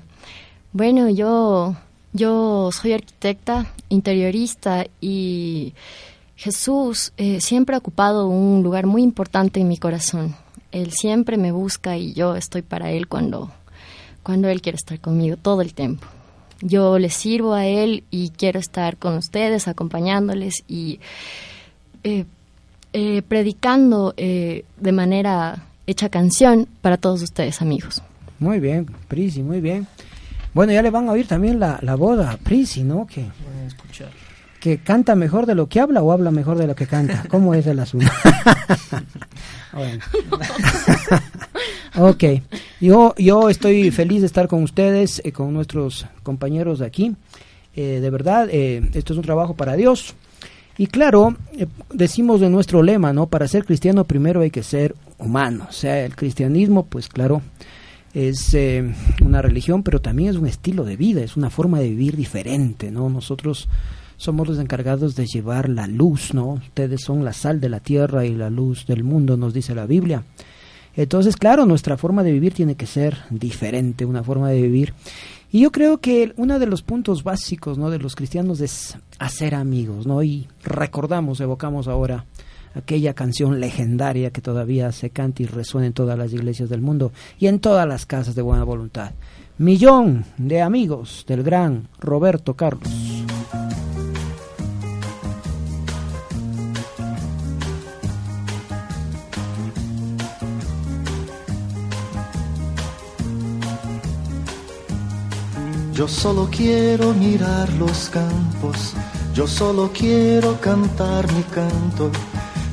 bueno, 0.73 1.07
yo, 1.09 1.75
yo 2.17 2.69
soy 2.71 2.93
arquitecta, 2.93 3.67
interiorista 3.89 4.85
y 4.99 5.73
Jesús 6.35 7.13
eh, 7.17 7.39
siempre 7.39 7.75
ha 7.75 7.79
ocupado 7.79 8.27
un 8.27 8.63
lugar 8.63 8.85
muy 8.85 9.03
importante 9.03 9.59
en 9.59 9.67
mi 9.67 9.77
corazón. 9.77 10.35
Él 10.71 10.91
siempre 10.91 11.37
me 11.37 11.51
busca 11.51 11.97
y 11.97 12.13
yo 12.13 12.35
estoy 12.35 12.61
para 12.61 12.91
Él 12.91 13.07
cuando, 13.07 13.51
cuando 14.23 14.49
Él 14.49 14.61
quiere 14.61 14.75
estar 14.75 14.99
conmigo 14.99 15.37
todo 15.37 15.61
el 15.61 15.73
tiempo 15.73 16.05
yo 16.59 16.97
les 16.97 17.13
sirvo 17.13 17.53
a 17.53 17.67
Él 17.67 18.03
y 18.09 18.31
quiero 18.31 18.59
estar 18.59 18.97
con 18.97 19.15
ustedes, 19.15 19.67
acompañándoles 19.67 20.63
y 20.67 20.99
eh, 22.03 22.25
eh, 22.93 23.21
predicando 23.21 24.15
de 24.17 24.91
manera 24.91 25.67
hecha 25.85 26.09
canción 26.09 26.67
para 26.81 26.97
todos 26.97 27.21
ustedes, 27.21 27.61
amigos. 27.61 28.01
Muy 28.39 28.59
bien, 28.59 28.87
Prisi, 29.07 29.43
muy 29.43 29.61
bien. 29.61 29.87
Bueno, 30.57 30.73
ya 30.73 30.81
le 30.81 30.89
van 30.89 31.07
a 31.07 31.11
oír 31.11 31.27
también 31.27 31.59
la, 31.59 31.77
la 31.83 31.93
boda, 31.93 32.35
Prisi, 32.41 32.81
¿no? 32.81 33.05
Que, 33.05 33.23
escuchar. 33.67 34.09
que 34.59 34.79
canta 34.79 35.13
mejor 35.13 35.45
de 35.45 35.53
lo 35.53 35.69
que 35.69 35.79
habla 35.79 36.01
o 36.01 36.11
habla 36.11 36.31
mejor 36.31 36.57
de 36.57 36.65
lo 36.65 36.73
que 36.73 36.87
canta. 36.87 37.25
¿Cómo 37.29 37.53
es 37.53 37.67
el 37.67 37.77
asunto? 37.79 38.07
bueno. 39.73 40.03
Ok, 41.97 42.23
yo, 42.81 43.13
yo 43.19 43.51
estoy 43.51 43.91
feliz 43.91 44.21
de 44.21 44.25
estar 44.25 44.47
con 44.47 44.63
ustedes, 44.63 45.21
eh, 45.23 45.31
con 45.31 45.53
nuestros 45.53 46.07
compañeros 46.23 46.79
de 46.79 46.87
aquí. 46.87 47.15
Eh, 47.75 47.99
de 48.01 48.09
verdad, 48.09 48.47
eh, 48.49 48.81
esto 48.95 49.13
es 49.13 49.17
un 49.17 49.25
trabajo 49.25 49.53
para 49.53 49.75
Dios. 49.75 50.15
Y 50.75 50.87
claro, 50.87 51.35
decimos 51.93 52.41
de 52.41 52.49
nuestro 52.49 52.81
lema, 52.81 53.13
¿no? 53.13 53.27
Para 53.27 53.47
ser 53.47 53.63
cristiano 53.63 54.05
primero 54.05 54.41
hay 54.41 54.49
que 54.49 54.63
ser 54.63 54.95
humano. 55.19 55.67
O 55.69 55.71
sea, 55.71 56.03
el 56.03 56.15
cristianismo, 56.15 56.87
pues 56.87 57.09
claro, 57.09 57.43
es 58.17 58.57
una 59.21 59.43
religión, 59.43 59.83
pero 59.83 60.01
también 60.01 60.31
es 60.31 60.37
un 60.37 60.47
estilo 60.47 60.83
de 60.85 60.97
vida, 60.97 61.21
es 61.21 61.37
una 61.37 61.51
forma 61.51 61.79
de 61.79 61.89
vivir 61.89 62.15
diferente, 62.15 62.89
¿no? 62.89 63.09
Nosotros 63.09 63.69
somos 64.17 64.47
los 64.47 64.57
encargados 64.57 65.15
de 65.15 65.27
llevar 65.27 65.69
la 65.69 65.85
luz, 65.85 66.33
¿no? 66.33 66.53
Ustedes 66.53 67.01
son 67.01 67.23
la 67.23 67.33
sal 67.33 67.61
de 67.61 67.69
la 67.69 67.79
tierra 67.79 68.25
y 68.25 68.33
la 68.33 68.49
luz 68.49 68.87
del 68.87 69.03
mundo, 69.03 69.37
nos 69.37 69.53
dice 69.53 69.75
la 69.75 69.85
Biblia. 69.85 70.23
Entonces, 70.95 71.35
claro, 71.35 71.67
nuestra 71.67 71.95
forma 71.95 72.23
de 72.23 72.31
vivir 72.31 72.55
tiene 72.55 72.73
que 72.73 72.87
ser 72.87 73.19
diferente, 73.29 74.03
una 74.03 74.23
forma 74.23 74.49
de 74.49 74.63
vivir. 74.63 74.95
Y 75.51 75.59
yo 75.59 75.71
creo 75.71 75.99
que 75.99 76.33
uno 76.37 76.57
de 76.57 76.65
los 76.65 76.81
puntos 76.81 77.23
básicos 77.23 77.77
¿no? 77.77 77.91
de 77.91 77.99
los 77.99 78.15
cristianos 78.15 78.61
es 78.61 78.97
hacer 79.19 79.53
amigos, 79.53 80.07
¿no? 80.07 80.23
Y 80.23 80.47
recordamos, 80.63 81.39
evocamos 81.39 81.87
ahora 81.87 82.25
aquella 82.77 83.13
canción 83.13 83.59
legendaria 83.59 84.31
que 84.31 84.41
todavía 84.41 84.91
se 84.91 85.09
canta 85.09 85.43
y 85.43 85.45
resuena 85.45 85.87
en 85.87 85.93
todas 85.93 86.17
las 86.17 86.33
iglesias 86.33 86.69
del 86.69 86.81
mundo 86.81 87.11
y 87.39 87.47
en 87.47 87.59
todas 87.59 87.87
las 87.87 88.05
casas 88.05 88.35
de 88.35 88.41
buena 88.41 88.63
voluntad. 88.63 89.11
Millón 89.57 90.25
de 90.37 90.61
amigos 90.61 91.25
del 91.27 91.43
gran 91.43 91.87
Roberto 91.99 92.55
Carlos. 92.55 92.91
Yo 105.97 106.07
solo 106.07 106.47
quiero 106.51 107.11
mirar 107.15 107.73
los 107.73 108.09
campos, 108.09 108.93
yo 109.33 109.47
solo 109.47 109.89
quiero 109.91 110.61
cantar 110.61 111.25
mi 111.33 111.41
canto, 111.41 112.11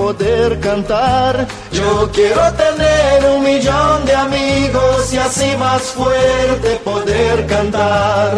poder 0.00 0.58
cantar. 0.60 1.46
Yo 1.72 2.10
quiero 2.10 2.44
tener 2.54 3.16
un 3.34 3.44
millón 3.44 4.06
de 4.06 4.14
amigos 4.14 5.12
y 5.12 5.18
así 5.18 5.48
más 5.58 5.82
fuerte 5.98 6.68
poder 6.90 7.46
cantar. 7.46 8.30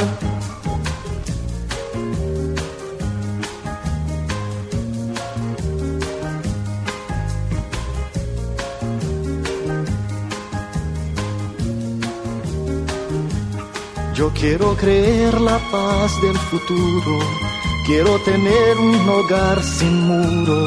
Yo 14.14 14.30
quiero 14.40 14.76
creer 14.76 15.40
la 15.40 15.58
paz 15.72 16.10
del 16.22 16.38
futuro, 16.50 17.14
quiero 17.86 18.18
tener 18.20 18.76
un 18.78 19.08
hogar 19.08 19.62
sin 19.62 19.94
muro, 20.08 20.66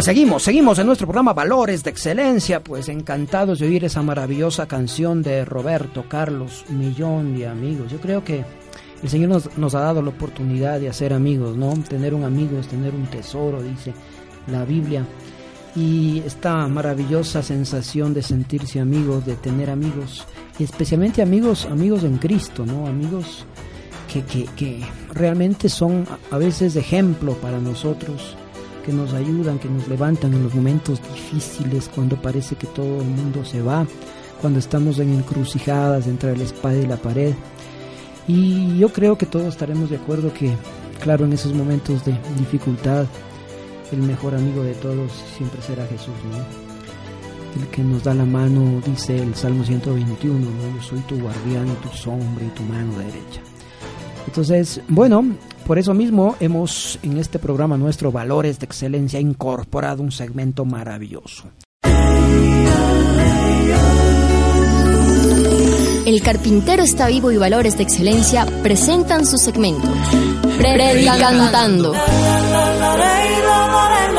Pues 0.00 0.06
seguimos, 0.06 0.42
seguimos 0.42 0.78
en 0.78 0.86
nuestro 0.86 1.06
programa 1.06 1.34
Valores 1.34 1.84
de 1.84 1.90
Excelencia, 1.90 2.64
pues 2.64 2.88
encantados 2.88 3.58
de 3.58 3.66
oír 3.66 3.84
esa 3.84 4.00
maravillosa 4.00 4.66
canción 4.66 5.22
de 5.22 5.44
Roberto 5.44 6.06
Carlos, 6.08 6.64
Millón 6.70 7.36
de 7.36 7.46
Amigos. 7.46 7.92
Yo 7.92 8.00
creo 8.00 8.24
que 8.24 8.42
el 9.02 9.10
Señor 9.10 9.42
nos, 9.58 9.74
ha 9.74 9.80
dado 9.80 10.00
la 10.00 10.08
oportunidad 10.08 10.80
de 10.80 10.88
hacer 10.88 11.12
amigos, 11.12 11.54
¿no? 11.54 11.74
Tener 11.86 12.14
un 12.14 12.24
amigo 12.24 12.58
es 12.58 12.66
tener 12.68 12.94
un 12.94 13.08
tesoro, 13.08 13.62
dice 13.62 13.92
la 14.46 14.64
Biblia. 14.64 15.06
Y 15.76 16.22
esta 16.24 16.66
maravillosa 16.66 17.42
sensación 17.42 18.14
de 18.14 18.22
sentirse 18.22 18.80
amigos, 18.80 19.26
de 19.26 19.34
tener 19.36 19.68
amigos, 19.68 20.24
y 20.58 20.64
especialmente 20.64 21.20
amigos, 21.20 21.66
amigos 21.66 22.04
en 22.04 22.16
Cristo, 22.16 22.64
¿no? 22.64 22.86
Amigos 22.86 23.44
que, 24.10 24.24
que, 24.24 24.46
que 24.56 24.80
realmente 25.12 25.68
son 25.68 26.06
a 26.30 26.38
veces 26.38 26.74
ejemplo 26.76 27.34
para 27.34 27.58
nosotros 27.58 28.34
que 28.82 28.92
nos 28.92 29.12
ayudan, 29.12 29.58
que 29.58 29.68
nos 29.68 29.88
levantan 29.88 30.34
en 30.34 30.42
los 30.42 30.54
momentos 30.54 31.00
difíciles, 31.12 31.90
cuando 31.94 32.20
parece 32.20 32.56
que 32.56 32.66
todo 32.66 33.00
el 33.00 33.08
mundo 33.08 33.44
se 33.44 33.62
va, 33.62 33.86
cuando 34.40 34.58
estamos 34.58 34.98
en 34.98 35.14
encrucijadas 35.14 36.06
entre 36.06 36.36
la 36.36 36.44
espada 36.44 36.76
y 36.76 36.86
la 36.86 36.96
pared. 36.96 37.34
Y 38.26 38.78
yo 38.78 38.90
creo 38.92 39.18
que 39.18 39.26
todos 39.26 39.46
estaremos 39.46 39.90
de 39.90 39.96
acuerdo 39.96 40.32
que, 40.32 40.54
claro, 41.00 41.24
en 41.24 41.32
esos 41.32 41.52
momentos 41.52 42.04
de 42.04 42.16
dificultad, 42.38 43.06
el 43.92 44.02
mejor 44.02 44.34
amigo 44.34 44.62
de 44.62 44.74
todos 44.74 45.12
siempre 45.36 45.60
será 45.62 45.86
Jesús, 45.86 46.14
¿no? 46.30 47.60
El 47.60 47.68
que 47.68 47.82
nos 47.82 48.04
da 48.04 48.14
la 48.14 48.24
mano, 48.24 48.80
dice 48.86 49.16
el 49.20 49.34
Salmo 49.34 49.64
121, 49.64 50.38
¿no? 50.38 50.76
Yo 50.76 50.82
soy 50.82 51.00
tu 51.00 51.18
guardián, 51.20 51.66
tu 51.82 51.88
sombra 51.88 52.44
y 52.44 52.50
tu 52.50 52.62
mano 52.62 52.96
derecha. 52.98 53.42
Entonces, 54.26 54.80
bueno, 54.86 55.24
por 55.70 55.78
eso 55.78 55.94
mismo 55.94 56.34
hemos 56.40 56.98
en 57.04 57.16
este 57.18 57.38
programa 57.38 57.76
nuestro 57.76 58.10
Valores 58.10 58.58
de 58.58 58.66
Excelencia 58.66 59.20
incorporado 59.20 60.02
un 60.02 60.10
segmento 60.10 60.64
maravilloso. 60.64 61.44
El 66.04 66.22
carpintero 66.22 66.82
está 66.82 67.06
vivo 67.06 67.30
y 67.30 67.36
Valores 67.36 67.76
de 67.76 67.84
Excelencia 67.84 68.46
presentan 68.64 69.24
su 69.24 69.38
segmento. 69.38 69.86
Predicantando. 70.58 71.94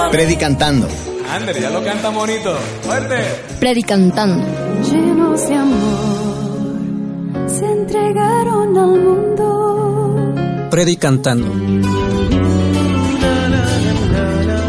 Predicantando. 0.10 0.88
Ander, 1.30 1.60
ya 1.60 1.70
lo 1.70 1.84
canta 1.84 2.12
bonito. 2.12 2.56
Fuerte. 2.84 3.16
Predicantando. 3.60 4.48
Llenos 4.90 5.50
de 5.50 5.56
amor, 5.56 7.50
se 7.50 7.66
entregaron 7.66 8.78
al 8.78 9.02
mundo. 9.02 9.61
Predicantando. 10.72 11.48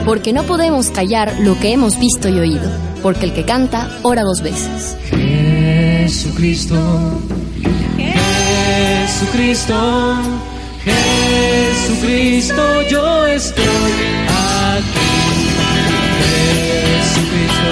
Porque 0.05 0.33
no 0.33 0.43
podemos 0.43 0.91
callar 0.91 1.33
lo 1.41 1.59
que 1.61 1.73
hemos 1.73 1.97
visto 1.99 2.29
y 2.29 2.41
oído. 2.41 2.69
Porque 3.03 3.27
el 3.27 3.33
que 3.33 3.45
canta, 3.45 3.89
ora 4.03 4.23
dos 4.23 4.43
veces. 4.43 4.97
Jesucristo, 5.11 6.77
Jesucristo, 9.07 10.17
Jesucristo, 10.85 12.83
yo 12.91 13.27
estoy 13.27 13.65
aquí. 14.29 15.13
Jesucristo, 16.99 17.71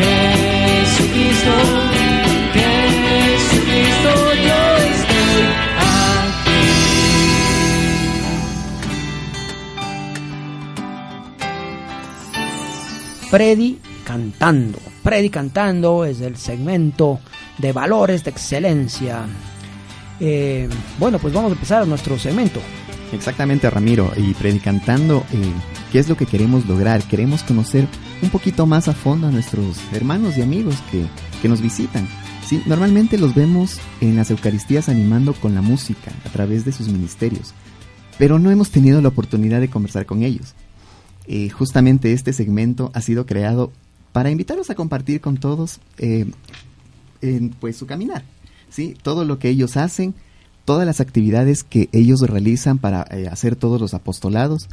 Jesucristo, 0.00 1.54
Jesucristo, 1.54 1.89
Predi 13.30 13.78
cantando. 14.04 14.78
Predi 15.04 15.30
cantando 15.30 16.04
es 16.04 16.20
el 16.20 16.36
segmento 16.36 17.20
de 17.58 17.72
valores 17.72 18.24
de 18.24 18.30
excelencia. 18.30 19.24
Eh, 20.18 20.68
bueno, 20.98 21.20
pues 21.20 21.32
vamos 21.32 21.52
a 21.52 21.54
empezar 21.54 21.86
nuestro 21.86 22.18
segmento. 22.18 22.60
Exactamente, 23.12 23.70
Ramiro. 23.70 24.12
Y 24.16 24.34
predicantando, 24.34 25.24
eh, 25.32 25.52
¿qué 25.92 26.00
es 26.00 26.08
lo 26.08 26.16
que 26.16 26.26
queremos 26.26 26.66
lograr? 26.66 27.04
Queremos 27.04 27.44
conocer 27.44 27.86
un 28.20 28.30
poquito 28.30 28.66
más 28.66 28.88
a 28.88 28.94
fondo 28.94 29.28
a 29.28 29.30
nuestros 29.30 29.78
hermanos 29.92 30.36
y 30.36 30.42
amigos 30.42 30.74
que, 30.90 31.04
que 31.40 31.48
nos 31.48 31.60
visitan. 31.60 32.08
Sí, 32.44 32.60
normalmente 32.66 33.16
los 33.16 33.36
vemos 33.36 33.78
en 34.00 34.16
las 34.16 34.32
Eucaristías 34.32 34.88
animando 34.88 35.34
con 35.34 35.54
la 35.54 35.62
música 35.62 36.10
a 36.26 36.30
través 36.30 36.64
de 36.64 36.72
sus 36.72 36.88
ministerios, 36.88 37.54
pero 38.18 38.40
no 38.40 38.50
hemos 38.50 38.70
tenido 38.72 39.00
la 39.00 39.08
oportunidad 39.08 39.60
de 39.60 39.70
conversar 39.70 40.04
con 40.04 40.24
ellos. 40.24 40.56
Eh, 41.26 41.50
justamente 41.50 42.12
este 42.12 42.32
segmento 42.32 42.90
ha 42.94 43.00
sido 43.00 43.26
creado 43.26 43.72
para 44.12 44.30
invitarlos 44.30 44.70
a 44.70 44.74
compartir 44.74 45.20
con 45.20 45.36
todos 45.36 45.80
eh, 45.98 46.30
en 47.22 47.50
pues 47.50 47.76
su 47.76 47.86
caminar, 47.86 48.24
¿sí? 48.68 48.96
Todo 49.02 49.24
lo 49.24 49.38
que 49.38 49.48
ellos 49.48 49.76
hacen, 49.76 50.14
todas 50.64 50.86
las 50.86 51.00
actividades 51.00 51.62
que 51.62 51.88
ellos 51.92 52.20
realizan 52.20 52.78
para 52.78 53.06
eh, 53.10 53.28
hacer 53.28 53.56
todos 53.56 53.80
los 53.80 53.94
apostolados 53.94 54.68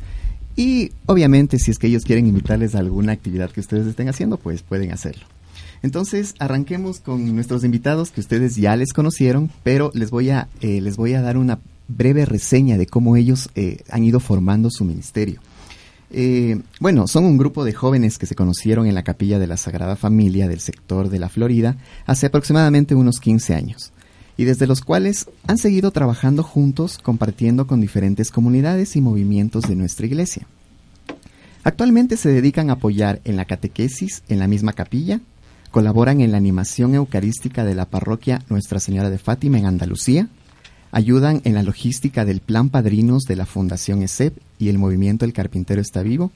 y 0.56 0.92
obviamente 1.06 1.60
si 1.60 1.70
es 1.70 1.78
que 1.78 1.88
ellos 1.88 2.04
quieren 2.04 2.28
invitarles 2.28 2.74
a 2.74 2.80
alguna 2.80 3.12
actividad 3.12 3.52
que 3.52 3.60
ustedes 3.60 3.86
estén 3.86 4.10
haciendo, 4.10 4.38
pues 4.38 4.64
pueden 4.64 4.92
hacerlo. 4.92 5.26
Entonces, 5.84 6.34
arranquemos 6.40 7.00
con 7.00 7.36
nuestros 7.36 7.64
invitados 7.64 8.10
que 8.10 8.22
ustedes 8.22 8.56
ya 8.56 8.76
les 8.76 8.94
conocieron, 8.94 9.52
pero 9.64 9.92
les 9.94 10.10
voy 10.10 10.32
a, 10.32 10.48
eh, 10.62 10.82
les 10.82 10.98
voy 10.98 11.14
a 11.14 11.22
dar 11.22 11.38
una 11.38 11.60
breve 11.88 12.26
reseña 12.26 12.78
de 12.78 12.88
cómo 12.88 13.16
ellos 13.16 13.50
eh, 13.56 13.84
han 13.92 14.04
ido 14.04 14.20
formando 14.20 14.70
su 14.72 14.84
ministerio. 14.84 15.40
Eh, 16.10 16.62
bueno, 16.80 17.08
son 17.08 17.26
un 17.26 17.38
grupo 17.38 17.66
de 17.66 17.74
jóvenes 17.74 18.18
que 18.18 18.26
se 18.26 18.36
conocieron 18.36 18.88
en 18.88 18.96
la 18.96 19.04
capilla 19.04 19.40
de 19.40 19.48
la 19.48 19.58
Sagrada 19.58 19.96
Familia 19.96 20.48
del 20.48 20.62
sector 20.62 21.10
de 21.10 21.20
la 21.20 21.30
Florida 21.30 21.78
hace 22.06 22.28
aproximadamente 22.28 22.96
unos 22.96 23.20
15 23.20 23.56
años, 23.56 23.92
y 24.38 24.46
desde 24.46 24.68
los 24.68 24.82
cuales 24.82 25.28
han 25.48 25.58
seguido 25.58 25.92
trabajando 25.92 26.44
juntos 26.44 26.98
compartiendo 26.98 27.68
con 27.68 27.82
diferentes 27.82 28.32
comunidades 28.32 28.96
y 28.96 29.02
movimientos 29.02 29.68
de 29.68 29.76
nuestra 29.76 30.06
iglesia. 30.06 30.48
Actualmente 31.64 32.16
se 32.16 32.30
dedican 32.30 32.70
a 32.70 32.74
apoyar 32.74 33.20
en 33.26 33.36
la 33.36 33.44
catequesis 33.44 34.24
en 34.30 34.40
la 34.40 34.48
misma 34.48 34.72
capilla, 34.72 35.20
colaboran 35.72 36.22
en 36.22 36.32
la 36.32 36.38
animación 36.38 36.96
eucarística 36.96 37.66
de 37.66 37.76
la 37.76 37.86
parroquia 37.86 38.42
Nuestra 38.48 38.80
Señora 38.80 39.10
de 39.10 39.18
Fátima 39.18 39.58
en 39.58 39.66
Andalucía, 39.66 40.30
ayudan 40.92 41.42
en 41.44 41.54
la 41.54 41.64
logística 41.64 42.26
del 42.26 42.40
Plan 42.40 42.70
Padrinos 42.70 43.24
de 43.24 43.36
la 43.36 43.46
Fundación 43.46 44.02
ESEP 44.02 44.38
y 44.60 44.70
el 44.70 44.78
movimiento 44.78 45.26
El 45.26 45.34
Carpintero 45.34 45.82
está 45.82 46.02
vivo, 46.02 46.32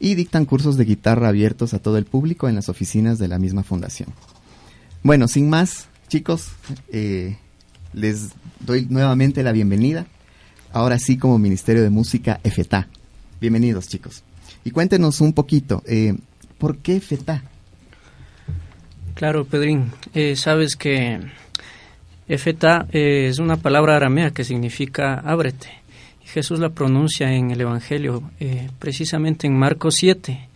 y 0.00 0.14
dictan 0.14 0.46
cursos 0.46 0.76
de 0.78 0.86
guitarra 0.86 1.28
abiertos 1.28 1.74
a 1.74 1.78
todo 1.78 1.98
el 1.98 2.06
público 2.06 2.48
en 2.48 2.54
las 2.54 2.70
oficinas 2.70 3.18
de 3.18 3.28
la 3.28 3.38
misma 3.38 3.62
fundación. 3.62 4.08
Bueno, 5.02 5.28
sin 5.28 5.50
más, 5.50 5.88
chicos, 6.08 6.48
eh, 6.90 7.36
les 7.92 8.30
doy 8.60 8.86
nuevamente 8.88 9.42
la 9.42 9.52
bienvenida, 9.52 10.06
ahora 10.72 10.98
sí 10.98 11.18
como 11.18 11.38
Ministerio 11.38 11.82
de 11.82 11.90
Música 11.90 12.40
EFETA. 12.42 12.88
Bienvenidos, 13.40 13.88
chicos. 13.88 14.22
Y 14.64 14.70
cuéntenos 14.70 15.20
un 15.20 15.34
poquito, 15.34 15.82
eh, 15.86 16.16
¿por 16.58 16.78
qué 16.78 16.96
EFETA? 16.96 17.44
Claro, 19.14 19.44
Pedrín, 19.44 19.92
eh, 20.14 20.34
sabes 20.34 20.76
que 20.76 21.20
Efeta 22.30 22.86
eh, 22.92 23.26
es 23.28 23.40
una 23.40 23.56
palabra 23.56 23.96
aramea 23.96 24.30
que 24.30 24.44
significa 24.44 25.14
ábrete. 25.14 25.68
Jesús 26.22 26.60
la 26.60 26.68
pronuncia 26.68 27.32
en 27.32 27.50
el 27.50 27.60
Evangelio, 27.60 28.22
eh, 28.38 28.70
precisamente 28.78 29.48
en 29.48 29.58
Marcos 29.58 29.96
7. 29.96 30.48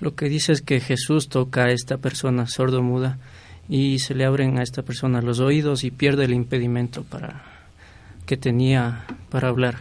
Lo 0.00 0.14
que 0.14 0.28
dice 0.28 0.52
es 0.52 0.60
que 0.60 0.78
Jesús 0.78 1.30
toca 1.30 1.64
a 1.64 1.70
esta 1.70 1.96
persona 1.96 2.46
sordo-muda 2.46 3.16
y 3.66 3.98
se 4.00 4.14
le 4.14 4.26
abren 4.26 4.58
a 4.58 4.62
esta 4.62 4.82
persona 4.82 5.22
los 5.22 5.40
oídos 5.40 5.84
y 5.84 5.90
pierde 5.90 6.26
el 6.26 6.34
impedimento 6.34 7.02
para 7.02 7.44
que 8.26 8.36
tenía 8.36 9.06
para 9.30 9.48
hablar. 9.48 9.76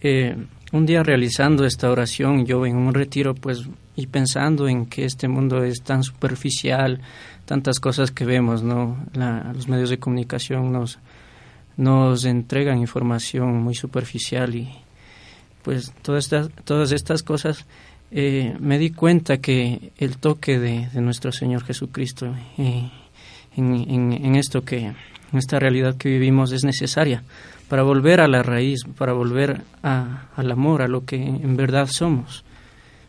Eh, 0.00 0.34
un 0.72 0.84
día 0.84 1.04
realizando 1.04 1.64
esta 1.64 1.92
oración, 1.92 2.44
yo 2.44 2.66
en 2.66 2.74
un 2.74 2.92
retiro, 2.92 3.36
pues, 3.36 3.68
y 3.94 4.08
pensando 4.08 4.66
en 4.66 4.86
que 4.86 5.04
este 5.04 5.28
mundo 5.28 5.62
es 5.62 5.82
tan 5.82 6.02
superficial, 6.02 7.00
tantas 7.44 7.80
cosas 7.80 8.10
que 8.10 8.24
vemos, 8.24 8.62
¿no? 8.62 8.96
los 9.14 9.68
medios 9.68 9.90
de 9.90 9.98
comunicación 9.98 10.72
nos, 10.72 10.98
nos 11.76 12.24
entregan 12.24 12.78
información 12.78 13.62
muy 13.62 13.74
superficial 13.74 14.54
y 14.54 14.72
pues 15.62 15.92
todas 16.02 16.24
estas, 16.24 16.50
todas 16.64 16.92
estas 16.92 17.22
cosas 17.22 17.64
eh, 18.10 18.54
me 18.60 18.78
di 18.78 18.90
cuenta 18.90 19.38
que 19.38 19.92
el 19.98 20.18
toque 20.18 20.58
de, 20.58 20.88
nuestro 21.00 21.32
Señor 21.32 21.64
Jesucristo 21.64 22.34
eh, 22.58 22.90
en, 23.56 24.36
esto 24.36 24.64
que, 24.64 24.86
en 24.86 25.38
esta 25.38 25.58
realidad 25.58 25.96
que 25.96 26.08
vivimos 26.08 26.52
es 26.52 26.64
necesaria 26.64 27.22
para 27.68 27.82
volver 27.82 28.20
a 28.20 28.28
la 28.28 28.42
raíz, 28.42 28.84
para 28.96 29.14
volver 29.14 29.62
al 29.82 30.50
amor, 30.50 30.82
a 30.82 30.88
lo 30.88 31.04
que 31.04 31.16
en 31.16 31.56
verdad 31.56 31.88
somos, 31.88 32.44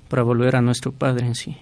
para 0.08 0.24
volver 0.24 0.56
a 0.56 0.62
nuestro 0.62 0.92
Padre 0.92 1.28
en 1.28 1.36
sí. 1.36 1.58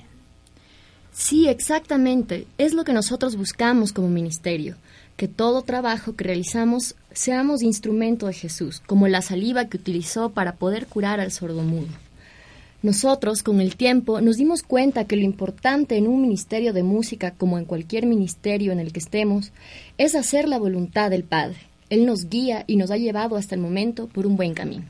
Sí, 1.13 1.47
exactamente. 1.47 2.47
Es 2.58 2.73
lo 2.73 2.84
que 2.84 2.93
nosotros 2.93 3.36
buscamos 3.36 3.93
como 3.93 4.10
ministerio, 4.10 4.76
que 5.15 5.28
todo 5.28 5.62
trabajo 5.62 6.15
que 6.15 6.23
realizamos 6.23 6.95
seamos 7.13 7.62
instrumento 7.62 8.28
de 8.28 8.34
Jesús, 8.34 8.82
como 8.86 9.08
la 9.08 9.21
saliva 9.21 9.65
que 9.65 9.78
utilizó 9.78 10.32
para 10.32 10.56
poder 10.56 10.88
curar 10.88 11.19
al 11.19 11.32
sordomudo. 11.32 11.88
Nosotros, 12.82 13.43
con 13.43 13.62
el 13.62 13.78
tiempo, 13.78 14.19
nos 14.19 14.36
dimos 14.36 14.62
cuenta 14.62 15.06
que 15.06 15.15
lo 15.15 15.21
importante 15.21 15.95
en 15.95 16.08
un 16.08 16.21
ministerio 16.21 16.73
de 16.73 16.84
música, 16.84 17.32
como 17.32 17.58
en 17.58 17.63
cualquier 17.63 18.06
ministerio 18.06 18.73
en 18.73 18.80
el 18.80 18.91
que 18.91 18.99
estemos, 18.99 19.54
es 19.97 20.15
hacer 20.15 20.49
la 20.49 20.60
voluntad 20.60 21.10
del 21.10 21.23
Padre. 21.23 21.58
Él 21.89 22.06
nos 22.06 22.28
guía 22.28 22.65
y 22.67 22.76
nos 22.76 22.91
ha 22.91 22.97
llevado 22.97 23.38
hasta 23.38 23.56
el 23.56 23.62
momento 23.62 24.08
por 24.08 24.26
un 24.26 24.36
buen 24.36 24.54
camino. 24.54 24.84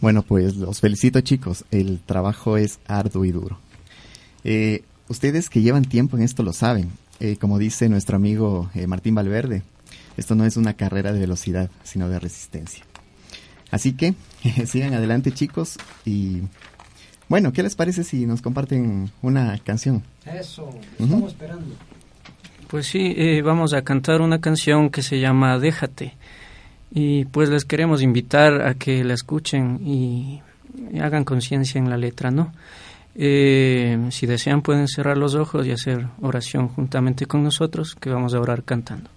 Bueno, 0.00 0.22
pues 0.22 0.54
los 0.56 0.80
felicito 0.80 1.20
chicos, 1.22 1.64
el 1.70 1.98
trabajo 1.98 2.58
es 2.58 2.78
arduo 2.86 3.24
y 3.24 3.32
duro. 3.32 3.58
Eh, 4.44 4.82
ustedes 5.08 5.50
que 5.50 5.62
llevan 5.62 5.84
tiempo 5.84 6.16
en 6.16 6.22
esto 6.22 6.42
lo 6.42 6.52
saben. 6.52 6.90
Eh, 7.20 7.36
como 7.36 7.58
dice 7.58 7.88
nuestro 7.88 8.16
amigo 8.16 8.70
eh, 8.74 8.86
Martín 8.86 9.14
Valverde, 9.14 9.62
esto 10.16 10.34
no 10.34 10.44
es 10.44 10.56
una 10.56 10.74
carrera 10.74 11.12
de 11.12 11.20
velocidad, 11.20 11.70
sino 11.82 12.08
de 12.08 12.18
resistencia. 12.18 12.84
Así 13.70 13.92
que 13.92 14.14
sigan 14.66 14.94
adelante 14.94 15.32
chicos 15.32 15.78
y 16.04 16.42
bueno, 17.28 17.52
¿qué 17.52 17.62
les 17.62 17.74
parece 17.74 18.04
si 18.04 18.26
nos 18.26 18.42
comparten 18.42 19.10
una 19.22 19.58
canción? 19.58 20.02
Eso, 20.26 20.68
estamos 20.98 21.32
esperando. 21.32 21.74
Pues 22.68 22.86
sí, 22.86 23.14
eh, 23.16 23.42
vamos 23.42 23.72
a 23.72 23.82
cantar 23.82 24.20
una 24.20 24.40
canción 24.40 24.90
que 24.90 25.02
se 25.02 25.20
llama 25.20 25.58
Déjate. 25.58 26.14
Y 26.90 27.24
pues 27.26 27.48
les 27.48 27.64
queremos 27.64 28.02
invitar 28.02 28.62
a 28.62 28.74
que 28.74 29.02
la 29.04 29.14
escuchen 29.14 29.80
y 29.84 30.42
hagan 31.00 31.24
conciencia 31.24 31.78
en 31.78 31.90
la 31.90 31.96
letra, 31.96 32.30
¿no? 32.30 32.52
Eh, 33.14 34.08
si 34.10 34.26
desean 34.26 34.62
pueden 34.62 34.88
cerrar 34.88 35.16
los 35.16 35.34
ojos 35.34 35.66
y 35.66 35.70
hacer 35.70 36.08
oración 36.20 36.68
juntamente 36.68 37.26
con 37.26 37.44
nosotros, 37.44 37.94
que 37.94 38.10
vamos 38.10 38.34
a 38.34 38.40
orar 38.40 38.64
cantando. 38.64 39.10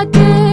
again. 0.00 0.49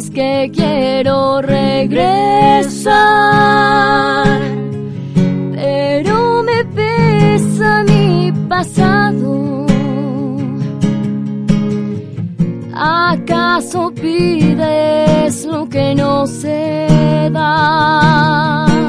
¿No 0.00 0.06
ves 0.06 0.10
que 0.10 0.50
quiero 0.54 1.42
regresar? 1.42 2.90
pero 5.54 6.42
me 6.42 6.64
pesa 6.64 7.82
mi 7.84 8.32
pasado. 8.48 9.66
¿Acaso 12.72 13.92
pides 13.94 15.44
lo 15.44 15.68
que 15.68 15.94
no 15.94 16.26
sé 16.26 16.86
dar? 17.32 18.79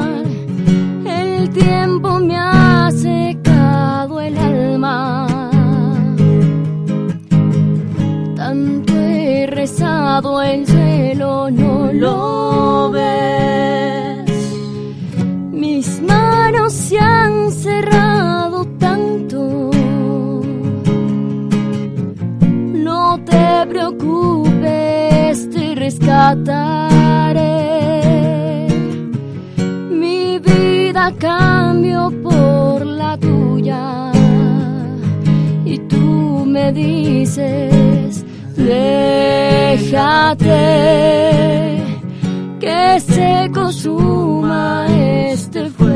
Mi 29.90 30.38
vida 30.38 31.12
cambio 31.18 32.10
por 32.22 32.86
la 32.86 33.18
tuya. 33.18 34.10
Y 35.66 35.78
tú 35.80 36.44
me 36.46 36.72
dices, 36.72 38.24
déjate 38.56 39.02
que 42.60 43.00
se 43.00 43.50
consuma 43.52 44.86
este 44.88 45.68
fuego. 45.68 45.92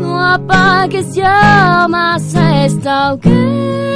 No 0.00 0.24
apagues 0.24 1.14
llamas 1.14 2.34
a 2.34 2.64
esta 2.64 3.12
hoguera, 3.12 3.95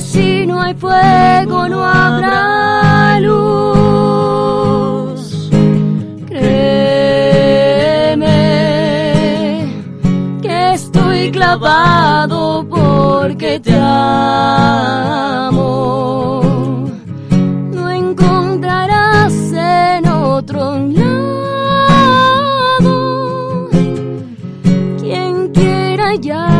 si 0.00 0.46
no 0.46 0.60
hay 0.60 0.74
fuego 0.74 1.68
no 1.68 1.82
habrá 1.84 3.18
luz. 3.20 3.60
Créeme 6.26 6.76
que 10.40 10.72
estoy 10.74 11.30
clavado 11.30 12.66
porque 12.68 13.58
te 13.60 13.74
amo. 13.74 14.82
No 17.72 17.90
encontrarás 17.90 19.32
en 19.52 20.06
otro 20.08 20.78
lado 20.78 21.28
quien 25.00 25.48
quiera 25.52 26.14
ya 26.16 26.57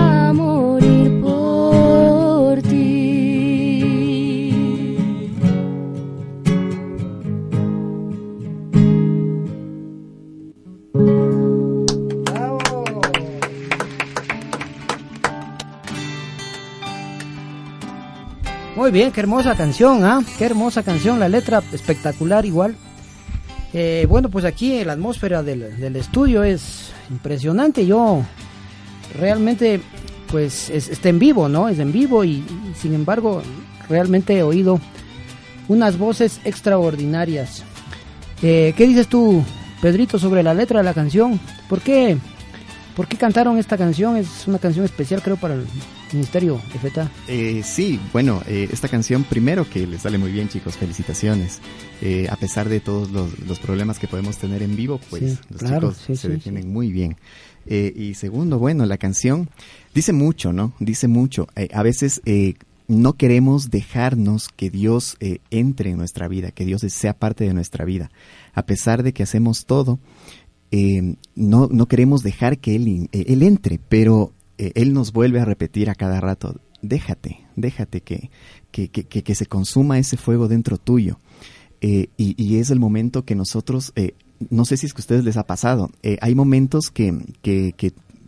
bien, 18.99 19.13
qué 19.13 19.21
hermosa 19.21 19.55
canción, 19.55 20.05
¿ah? 20.05 20.25
Qué 20.39 20.45
hermosa 20.45 20.83
canción, 20.83 21.21
la 21.21 21.29
letra 21.29 21.63
espectacular 21.73 22.45
igual. 22.45 22.75
Eh, 23.73 24.07
bueno, 24.09 24.29
pues 24.29 24.45
aquí 24.45 24.83
la 24.83 24.95
atmósfera 24.95 25.45
del, 25.45 25.79
del 25.79 25.95
estudio 25.95 26.43
es 26.43 26.91
impresionante. 27.09 27.87
Yo 27.87 28.25
realmente, 29.17 29.81
pues, 30.33 30.69
es, 30.69 30.89
está 30.89 31.11
en 31.11 31.21
vivo, 31.21 31.49
¿no? 31.49 31.69
Es 31.69 31.79
en 31.79 31.93
vivo 31.93 32.25
y, 32.25 32.45
sin 32.75 32.93
embargo, 32.93 33.41
realmente 33.89 34.37
he 34.37 34.43
oído 34.43 34.81
unas 35.69 35.97
voces 35.97 36.41
extraordinarias. 36.43 37.63
Eh, 38.43 38.75
¿Qué 38.77 38.85
dices 38.85 39.07
tú, 39.07 39.45
Pedrito, 39.81 40.19
sobre 40.19 40.43
la 40.43 40.55
letra 40.55 40.81
de 40.81 40.85
la 40.85 40.95
canción? 40.95 41.39
¿Por 41.69 41.83
qué, 41.83 42.19
¿Por 42.97 43.07
qué 43.07 43.17
cantaron 43.17 43.59
esta 43.59 43.77
canción? 43.77 44.17
Es 44.17 44.49
una 44.49 44.59
canción 44.59 44.85
especial, 44.85 45.23
creo, 45.23 45.37
para 45.37 45.55
el 45.55 45.67
Ministerio 46.13 46.61
FTA. 46.81 47.11
Eh, 47.27 47.63
sí, 47.65 48.01
bueno, 48.13 48.43
eh, 48.47 48.69
esta 48.73 48.89
canción 48.89 49.25
primero 49.25 49.69
que 49.69 49.87
les 49.87 50.03
sale 50.03 50.19
muy 50.19 50.33
bien 50.33 50.49
chicos, 50.49 50.77
felicitaciones. 50.77 51.61
Eh, 52.01 52.27
a 52.31 52.37
pesar 52.37 52.69
de 52.69 52.81
todos 52.81 53.11
los, 53.11 53.39
los, 53.41 53.59
problemas 53.59 53.99
que 53.99 54.07
podemos 54.07 54.39
tener 54.39 54.63
en 54.63 54.77
vivo, 54.77 55.01
pues 55.11 55.33
Sí, 55.33 55.39
los 55.51 55.61
claro, 55.61 55.91
chicos 55.91 56.05
sí, 56.07 56.17
se 56.17 56.29
sí, 56.29 56.29
defienden 56.29 56.73
muy 56.73 56.93
bien. 56.93 57.17
Eh, 57.67 57.93
y 57.95 58.15
segundo, 58.15 58.59
bueno, 58.59 58.87
la 58.87 58.99
canción 58.99 59.51
dice 59.95 60.13
mucho, 60.13 60.53
¿no? 60.53 60.73
Dice 60.79 61.09
mucho. 61.09 61.49
A 61.73 61.83
veces 61.83 62.23
no 62.89 63.13
queremos 63.13 63.71
dejarnos 63.71 64.49
que 64.49 64.71
Dios 64.71 65.17
eh, 65.21 65.39
entre 65.51 65.91
en 65.91 65.99
nuestra 65.99 66.27
vida, 66.27 66.51
que 66.51 66.65
Dios 66.65 66.81
sea 66.89 67.13
parte 67.13 67.45
de 67.45 67.53
nuestra 67.53 67.85
vida. 67.85 68.11
A 68.55 68.65
pesar 68.65 69.03
de 69.03 69.13
que 69.13 69.23
hacemos 69.23 69.67
todo, 69.67 70.01
eh, 70.71 71.17
no, 71.35 71.69
no 71.71 71.87
queremos 71.87 72.23
dejar 72.23 72.59
que 72.59 72.75
Él, 72.75 73.09
eh, 73.13 73.25
él 73.29 73.43
entre, 73.43 73.79
pero 73.79 74.33
eh, 74.59 74.73
Él 74.75 74.93
nos 74.93 75.13
vuelve 75.13 75.41
a 75.41 75.45
repetir 75.45 75.89
a 75.91 75.95
cada 75.95 76.21
rato, 76.21 76.61
déjate, 76.83 77.47
déjate 77.57 78.03
que, 78.03 78.31
que, 78.71 78.89
que, 78.89 79.05
que- 79.05 79.35
se 79.35 79.47
consuma 79.47 79.99
ese 79.99 80.17
fuego 80.17 80.49
dentro 80.49 80.79
tuyo. 80.79 81.19
Eh, 81.81 82.09
y, 82.17 82.35
y 82.43 82.59
es 82.59 82.71
el 82.71 82.81
momento 82.81 83.25
que 83.25 83.37
nosotros, 83.37 83.93
eh, 83.95 84.15
no 84.51 84.65
sé 84.65 84.77
si 84.77 84.87
es 84.87 84.93
que 84.95 85.01
a 85.01 85.05
ustedes 85.05 85.25
les 85.25 85.37
ha 85.37 85.47
pasado, 85.47 85.91
hay 86.21 86.35
momentos 86.35 86.91
que, 86.91 87.17
que, 87.43 87.73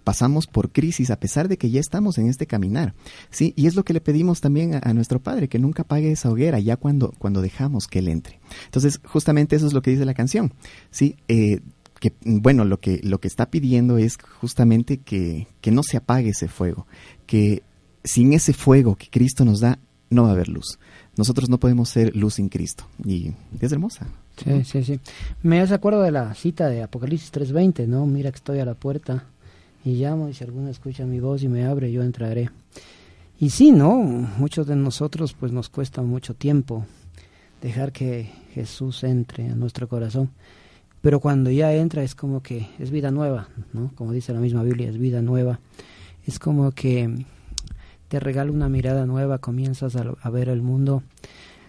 pasamos 0.05 0.47
por 0.47 0.73
crisis 0.73 1.11
a 1.11 1.21
pesar 1.21 1.47
de 1.47 1.59
que 1.59 1.71
ya 1.71 1.79
estamos 1.79 2.19
en 2.19 2.27
este 2.29 2.47
caminar, 2.47 2.95
¿sí? 3.31 3.53
Y 3.55 3.67
es 3.67 3.77
lo 3.77 3.85
que 3.85 3.93
le 3.93 4.01
pedimos 4.01 4.41
también 4.41 4.81
a, 4.83 4.93
nuestro 4.95 5.21
Padre, 5.21 5.49
que 5.49 5.59
nunca 5.59 5.83
apague 5.83 6.11
esa 6.11 6.31
hoguera 6.31 6.59
ya 6.59 6.77
cuando, 6.77 7.13
cuando 7.19 7.43
dejamos 7.43 7.87
que 7.87 8.01
Él 8.01 8.09
entre. 8.09 8.41
Entonces, 8.65 8.99
justamente 9.05 9.57
eso 9.57 9.67
es 9.67 9.73
lo 9.73 9.83
que 9.83 9.91
dice 9.91 10.05
la 10.05 10.15
canción, 10.15 10.53
¿sí? 10.91 11.17
Que, 12.01 12.15
bueno, 12.25 12.65
lo 12.65 12.81
que, 12.81 13.01
lo 13.05 13.21
que 13.21 13.29
está 13.29 13.51
pidiendo 13.51 13.99
es 13.99 14.19
justamente 14.41 14.99
que, 14.99 15.47
que 15.61 15.71
no 15.71 15.83
se 15.83 15.99
apague 15.99 16.31
ese 16.31 16.49
fuego, 16.49 16.87
que 17.27 17.63
sin 18.03 18.33
ese 18.33 18.53
fuego 18.53 18.97
que 18.97 19.09
Cristo 19.09 19.45
nos 19.45 19.61
da, 19.61 19.79
no 20.09 20.25
va 20.25 20.31
a 20.31 20.33
haber 20.33 20.49
luz. 20.49 20.79
Nosotros 21.17 21.49
no 21.49 21.59
podemos 21.59 21.89
ser 21.89 22.17
luz 22.17 22.35
sin 22.35 22.49
Cristo. 22.49 22.85
Y 23.05 23.33
es 23.61 23.73
hermosa. 23.73 24.09
Sí, 24.43 24.65
sí, 24.65 24.83
sí. 24.83 25.01
Me 25.43 25.61
hace 25.61 25.75
acuerdo 25.75 26.03
de 26.03 26.11
la 26.11 26.35
cita 26.35 26.69
de 26.69 26.83
Apocalipsis 26.83 27.33
3.20, 27.33 27.87
¿no? 27.87 28.07
Mira 28.07 28.31
que 28.31 28.37
estoy 28.37 28.59
a 28.59 28.65
la 28.65 28.75
puerta 28.75 29.25
y 29.85 29.95
llamo 29.95 30.29
y 30.29 30.35
si 30.35 30.45
alguno 30.45 30.69
escucha 30.71 31.05
mi 31.05 31.21
voz 31.21 31.43
y 31.43 31.49
me 31.49 31.65
abre, 31.65 31.93
yo 31.93 32.03
entraré. 32.03 32.51
Y 33.39 33.51
sí, 33.51 33.71
¿no? 33.71 33.97
Muchos 33.97 34.67
de 34.67 34.77
nosotros 34.77 35.35
pues 35.35 35.53
nos 35.53 35.69
cuesta 35.69 36.03
mucho 36.03 36.35
tiempo 36.35 36.87
dejar 37.63 37.93
que 37.93 38.31
Jesús 38.55 39.05
entre 39.05 39.49
a 39.49 39.55
nuestro 39.55 39.89
corazón. 39.89 40.31
Pero 41.01 41.21
cuando 41.21 41.51
ya 41.51 41.73
entra 41.73 42.03
es 42.03 42.15
como 42.15 42.43
que 42.43 42.69
es 42.79 42.91
vida 42.91 43.11
nueva, 43.11 43.49
¿no? 43.73 43.91
Como 43.95 44.13
dice 44.13 44.33
la 44.35 44.41
misma 44.41 44.63
Biblia, 44.63 44.89
es 44.89 44.99
vida 44.99 45.23
nueva. 45.23 45.61
Es 46.27 46.39
como 46.39 46.73
que 46.73 47.25
te 48.09 48.21
regala 48.21 48.51
una 48.51 48.69
mirada 48.69 49.07
nueva, 49.07 49.39
comienzas 49.39 49.97
a, 49.97 50.31
ver 50.31 50.49
el 50.49 50.61
mundo 50.61 51.03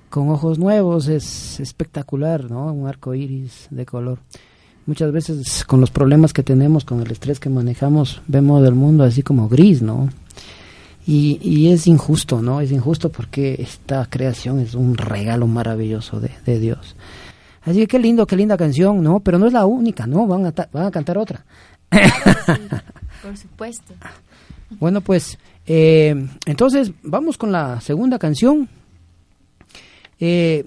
con 0.10 0.30
ojos 0.30 0.60
nuevos, 0.60 1.08
es 1.08 1.60
espectacular, 1.62 2.52
¿no? 2.52 2.74
Un 2.74 2.88
arco 2.88 3.14
iris 3.14 3.68
de 3.70 3.86
color. 3.86 4.20
Muchas 4.86 5.12
veces 5.14 5.64
con 5.64 5.80
los 5.80 5.92
problemas 5.92 6.34
que 6.34 6.44
tenemos, 6.44 6.84
con 6.84 7.00
el 7.00 7.12
estrés 7.12 7.40
que 7.40 7.50
manejamos, 7.50 8.22
vemos 8.28 8.68
el 8.68 8.76
mundo 8.76 9.04
así 9.06 9.22
como 9.24 9.48
gris, 9.48 9.82
¿no? 9.82 10.10
Y, 11.08 11.70
es 11.70 11.88
injusto, 11.88 12.42
¿no? 12.42 12.62
Es 12.62 12.72
injusto 12.72 13.10
porque 13.10 13.56
esta 13.60 14.06
creación 14.10 14.60
es 14.60 14.76
un 14.76 14.98
regalo 14.98 15.48
maravilloso 15.48 16.20
de 16.20 16.60
Dios. 16.60 16.96
Así 17.64 17.80
que 17.80 17.88
qué 17.88 18.00
lindo, 18.00 18.26
qué 18.26 18.36
linda 18.36 18.58
canción, 18.58 19.04
¿no? 19.04 19.20
Pero 19.20 19.38
no 19.38 19.48
es 19.48 19.54
la 19.54 19.66
única, 19.66 20.08
¿no? 20.08 20.26
Van 20.26 20.46
a, 20.46 20.54
van 20.72 20.86
a 20.86 20.92
cantar 20.92 21.18
otra. 21.18 21.46
por 23.22 23.38
supuesto. 23.38 23.94
Bueno, 24.80 25.02
pues 25.02 25.38
eh, 25.66 26.28
entonces 26.46 26.92
vamos 27.04 27.38
con 27.38 27.52
la 27.52 27.82
segunda 27.82 28.18
canción. 28.18 28.70
Eh, 30.20 30.66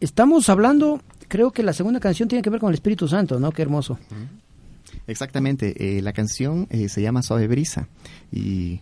estamos 0.00 0.48
hablando, 0.48 1.00
creo 1.28 1.50
que 1.50 1.62
la 1.62 1.72
segunda 1.72 2.00
canción 2.00 2.28
tiene 2.28 2.42
que 2.42 2.50
ver 2.50 2.60
con 2.60 2.70
el 2.70 2.74
Espíritu 2.74 3.08
Santo, 3.08 3.38
¿no? 3.38 3.52
Qué 3.52 3.62
hermoso. 3.62 3.98
Exactamente, 5.06 5.98
eh, 5.98 6.02
la 6.02 6.12
canción 6.12 6.68
se 6.70 7.02
llama 7.02 7.22
Suave 7.22 7.46
Brisa 7.46 7.88
y 8.32 8.80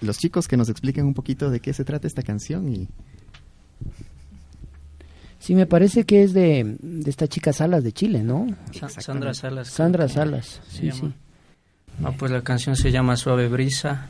los 0.00 0.18
chicos 0.18 0.46
que 0.46 0.56
nos 0.56 0.68
expliquen 0.68 1.06
un 1.06 1.14
poquito 1.14 1.50
de 1.50 1.60
qué 1.60 1.72
se 1.72 1.84
trata 1.84 2.06
esta 2.06 2.22
canción 2.22 2.68
y... 2.68 2.88
Sí, 5.38 5.54
me 5.54 5.66
parece 5.66 6.04
que 6.04 6.22
es 6.22 6.32
de, 6.32 6.76
esta 7.06 7.28
chica 7.28 7.52
Salas 7.52 7.84
de 7.84 7.92
Chile, 7.92 8.22
¿no? 8.22 8.46
Sandra 8.98 9.34
Salas. 9.34 9.68
Sandra 9.68 10.08
Salas, 10.08 10.60
sí, 10.68 10.90
sí. 10.90 11.12
Ah, 12.04 12.12
pues 12.16 12.30
la 12.30 12.42
canción 12.42 12.76
se 12.76 12.90
llama 12.90 13.16
Suave 13.16 13.48
Brisa, 13.48 14.08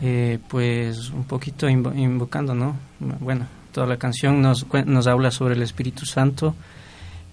eh, 0.00 0.38
pues 0.48 1.10
un 1.10 1.24
poquito 1.24 1.68
invocando, 1.68 2.54
¿no? 2.54 2.76
Bueno, 3.20 3.46
toda 3.72 3.86
la 3.86 3.96
canción 3.96 4.40
nos, 4.40 4.66
nos 4.86 5.06
habla 5.06 5.30
sobre 5.30 5.54
el 5.54 5.62
Espíritu 5.62 6.06
Santo, 6.06 6.54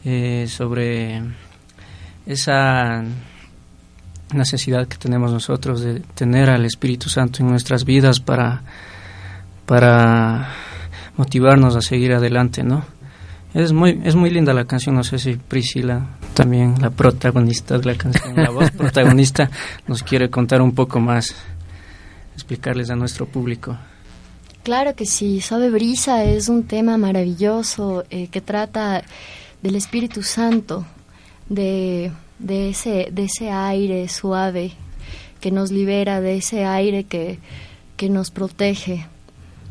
eh, 0.04 0.46
sobre 0.48 1.22
esa 2.26 3.04
necesidad 4.34 4.88
que 4.88 4.98
tenemos 4.98 5.32
nosotros 5.32 5.82
de 5.82 6.00
tener 6.00 6.50
al 6.50 6.66
Espíritu 6.66 7.10
Santo 7.10 7.44
en 7.44 7.50
nuestras 7.50 7.86
vidas 7.86 8.20
para, 8.20 8.64
para 9.66 10.50
motivarnos 11.18 11.76
a 11.76 11.82
seguir 11.82 12.14
adelante, 12.14 12.64
¿no? 12.64 12.86
Es 13.56 13.74
muy, 13.74 13.99
es 14.03 14.16
muy 14.16 14.30
linda 14.30 14.53
la 14.53 14.66
canción, 14.66 14.93
no 14.93 15.03
sé 15.03 15.18
si 15.18 15.38
Priscila, 15.38 16.06
también 16.36 16.76
la 16.80 16.91
protagonista 16.91 17.80
de 17.80 17.86
la 17.86 17.97
canción, 17.97 18.36
la 18.36 18.51
voz 18.51 18.70
protagonista, 18.78 19.49
nos 19.88 20.03
quiere 20.03 20.30
contar 20.30 20.62
un 20.62 20.76
poco 20.76 20.99
más, 20.99 21.34
explicarles 22.34 22.91
a 22.91 22.95
nuestro 22.95 23.26
público. 23.26 23.76
Claro 24.62 24.93
que 24.95 25.08
sí, 25.08 25.41
Suave 25.41 25.72
Brisa 25.72 26.24
es 26.24 26.49
un 26.49 26.64
tema 26.64 26.97
maravilloso 26.97 28.03
eh, 28.12 28.28
que 28.28 28.41
trata 28.41 29.03
del 29.64 29.76
Espíritu 29.76 30.22
Santo, 30.22 30.86
de 31.49 32.12
de 32.39 32.70
ese, 32.70 33.10
de 33.12 33.24
ese 33.24 33.49
aire 33.49 34.08
suave 34.10 34.74
que 35.39 35.51
nos 35.51 35.72
libera, 35.72 36.22
de 36.22 36.38
ese 36.38 36.66
aire 36.66 37.06
que, 37.06 37.39
que 37.97 38.10
nos 38.10 38.32
protege, 38.32 39.06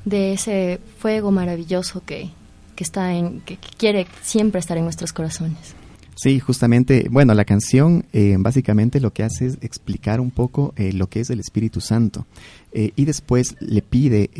de 0.04 0.32
ese 0.32 0.80
fuego 0.98 1.30
maravilloso 1.30 2.02
que, 2.04 2.30
que 2.74 2.84
está 2.84 3.14
en, 3.14 3.40
que, 3.40 3.58
quiere 3.76 4.06
siempre 4.22 4.60
estar 4.60 4.76
en 4.76 4.84
nuestros 4.84 5.12
corazones. 5.12 5.74
Sí, 6.16 6.38
justamente, 6.38 7.06
bueno, 7.10 7.34
la 7.34 7.44
canción 7.44 8.06
eh, 8.12 8.36
básicamente 8.38 9.00
lo 9.00 9.12
que 9.12 9.24
hace 9.24 9.46
es 9.46 9.58
explicar 9.62 10.20
un 10.20 10.30
poco 10.30 10.72
eh, 10.76 10.92
lo 10.92 11.08
que 11.08 11.20
es 11.20 11.30
el 11.30 11.40
Espíritu 11.40 11.80
Santo 11.80 12.26
eh, 12.72 12.92
y 12.94 13.04
después 13.04 13.56
le 13.60 13.82
pide 13.82 14.30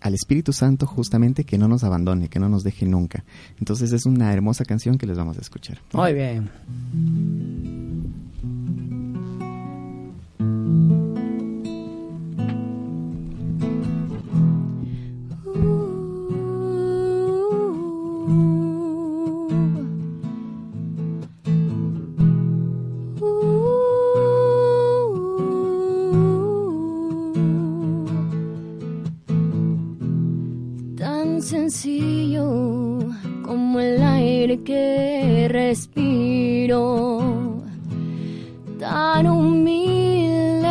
al 0.00 0.14
Espíritu 0.14 0.52
Santo 0.52 0.86
justamente 0.86 1.44
que 1.44 1.58
no 1.58 1.68
nos 1.68 1.84
abandone, 1.84 2.28
que 2.28 2.38
no 2.38 2.48
nos 2.48 2.62
deje 2.62 2.86
nunca. 2.86 3.24
Entonces 3.58 3.92
es 3.92 4.06
una 4.06 4.32
hermosa 4.32 4.64
canción 4.64 4.96
que 4.96 5.06
les 5.06 5.16
vamos 5.16 5.36
a 5.36 5.40
escuchar. 5.40 5.80
Muy 5.92 6.14
bien. 6.14 6.50
Como 33.42 33.78
el 33.80 34.02
aire 34.02 34.62
que 34.62 35.48
respiro, 35.50 37.20
tan 38.78 39.26
humilde 39.26 40.66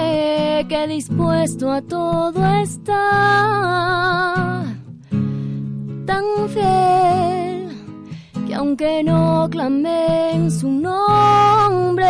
que 0.68 0.88
dispuesto 0.88 1.72
a 1.72 1.82
todo 1.82 2.46
está, 2.62 3.04
tan 6.06 6.24
fiel 6.50 7.43
que 8.54 8.60
aunque 8.60 9.04
no 9.04 9.48
clame 9.50 10.36
en 10.36 10.52
su 10.52 10.70
nombre, 10.70 12.06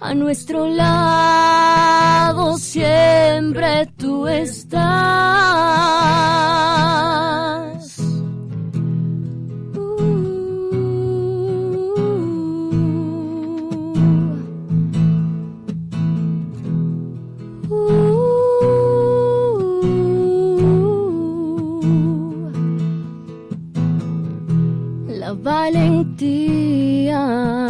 a 0.00 0.14
nuestro 0.14 0.66
lado 0.66 2.58
siempre 2.58 3.86
tú 3.96 4.26
estás. 4.26 4.86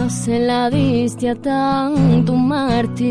Se 0.08 0.38
la 0.40 0.70
diste 0.70 1.30
a 1.30 1.34
tanto 1.34 2.34
mártir. 2.34 3.06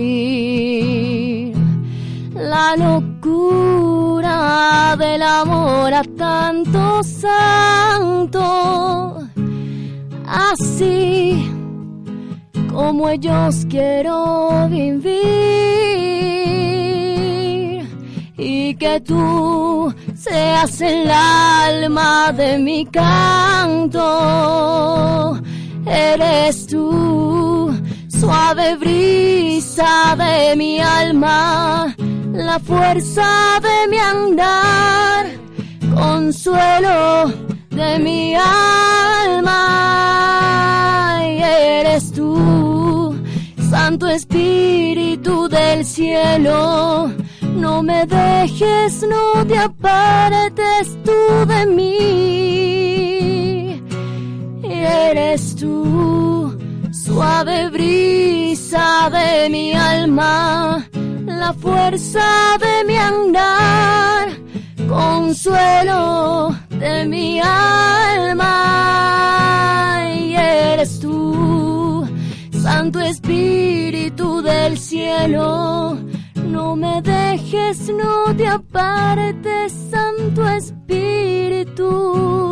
La 2.33 2.75
locura 2.75 4.35
del 4.97 5.21
amor 5.21 5.93
a 5.93 6.03
tanto 6.03 7.03
santo. 7.03 8.43
Así 10.27 11.49
como 12.71 13.09
ellos 13.09 13.65
quiero 13.69 14.67
vivir 14.69 15.45
y 18.37 18.75
que 18.75 18.99
tú 19.01 19.93
seas 20.13 20.81
el 20.81 21.09
alma 21.09 22.31
de 22.33 22.57
mi 22.59 22.85
canto. 22.85 24.01
Eres 25.86 26.67
tú, 26.67 27.73
suave 28.07 28.75
brisa 28.75 30.15
de 30.17 30.55
mi 30.55 30.79
alma, 30.79 31.95
la 32.33 32.59
fuerza 32.59 33.59
de 33.61 33.88
mi 33.89 33.97
andar, 33.97 35.25
consuelo 35.95 37.31
de 37.69 37.99
mi 37.99 38.36
alma. 38.36 39.61
Eres 41.23 42.11
tú, 42.11 43.15
Santo 43.69 44.07
Espíritu 44.07 45.47
del 45.47 45.86
cielo 45.86 47.11
no 47.55 47.81
me 47.81 48.05
dejes, 48.05 49.03
no 49.09 49.45
te 49.45 49.57
apartes 49.57 50.97
tú 51.03 51.45
de 51.47 51.65
mí. 51.65 52.84
Eres 54.86 55.55
tú, 55.55 56.55
suave 56.91 57.69
brisa 57.69 59.09
de 59.09 59.49
mi 59.49 59.73
alma, 59.73 60.88
la 61.25 61.53
fuerza 61.53 62.57
de 62.59 62.83
mi 62.88 62.95
andar, 62.97 64.29
consuelo 64.88 66.55
de 66.69 67.05
mi 67.05 67.39
alma. 67.39 68.51
Y 70.19 70.36
eres 70.36 70.99
tú, 70.99 72.07
Santo 72.61 72.99
Espíritu 72.99 74.43
del 74.43 74.77
cielo. 74.77 75.97
No 76.36 76.75
me 76.75 77.01
dejes, 77.01 77.89
no 77.89 78.36
te 78.36 78.47
apartes, 78.47 79.73
Santo 79.89 80.47
Espíritu 80.47 82.44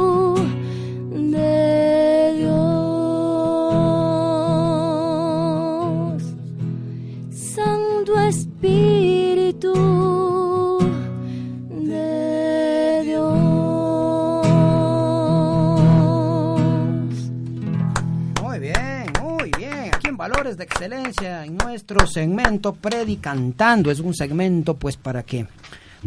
Excelencia, 20.84 21.46
en 21.46 21.56
nuestro 21.56 22.06
segmento 22.06 22.74
Predicantando. 22.74 23.90
Es 23.90 24.02
un 24.02 24.14
segmento, 24.14 24.74
pues, 24.74 24.98
para 24.98 25.24
que 25.24 25.48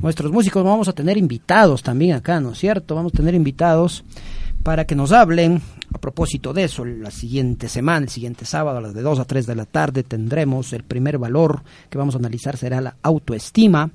nuestros 0.03 0.31
músicos 0.31 0.63
vamos 0.63 0.87
a 0.87 0.93
tener 0.93 1.17
invitados 1.17 1.83
también 1.83 2.15
acá, 2.15 2.41
¿no 2.41 2.53
es 2.53 2.59
cierto? 2.59 2.95
Vamos 2.95 3.15
a 3.15 3.17
tener 3.17 3.35
invitados 3.35 4.05
para 4.63 4.85
que 4.85 4.95
nos 4.95 5.13
hablen 5.13 5.63
a 5.95 5.99
propósito 5.99 6.53
de 6.53 6.65
eso. 6.65 6.85
La 6.85 7.11
siguiente 7.11 7.71
semana, 7.71 8.05
el 8.05 8.11
siguiente 8.11 8.45
sábado, 8.45 8.77
a 8.77 8.81
las 8.83 8.93
de 8.93 9.01
2 9.01 9.19
a 9.19 9.25
3 9.25 9.47
de 9.47 9.55
la 9.55 9.65
tarde, 9.65 10.03
tendremos 10.03 10.75
el 10.75 10.83
primer 10.83 11.17
valor 11.17 11.63
que 11.89 11.97
vamos 11.97 12.15
a 12.15 12.19
analizar 12.19 12.59
será 12.59 12.83
la 12.83 12.97
autoestima. 13.01 13.91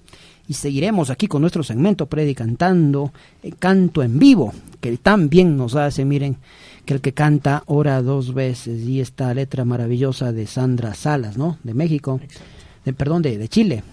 Y 0.47 0.55
seguiremos 0.55 1.11
aquí 1.11 1.27
con 1.27 1.41
nuestro 1.41 1.61
segmento 1.61 2.07
predicantando 2.07 3.13
el 3.43 3.55
canto 3.57 4.01
en 4.01 4.17
vivo, 4.17 4.51
que 4.79 4.97
también 4.97 5.55
nos 5.55 5.75
hace, 5.75 6.05
miren, 6.05 6.37
que 6.91 6.95
el 6.95 7.01
que 7.01 7.13
canta 7.13 7.63
ora 7.67 8.01
dos 8.01 8.33
veces 8.33 8.81
y 8.81 8.99
esta 8.99 9.33
letra 9.33 9.63
maravillosa 9.63 10.33
de 10.33 10.45
Sandra 10.45 10.93
Salas, 10.93 11.37
¿no? 11.37 11.57
De 11.63 11.73
México, 11.73 12.19
de, 12.83 12.91
perdón, 12.91 13.21
de, 13.21 13.37
de 13.37 13.47
Chile, 13.47 13.83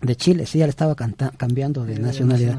de 0.00 0.14
Chile, 0.22 0.46
sí, 0.46 0.58
ya 0.58 0.66
le 0.66 0.70
estaba 0.70 0.94
canta, 0.94 1.32
cambiando 1.36 1.84
de 1.84 1.98
nacionalidad. 1.98 2.56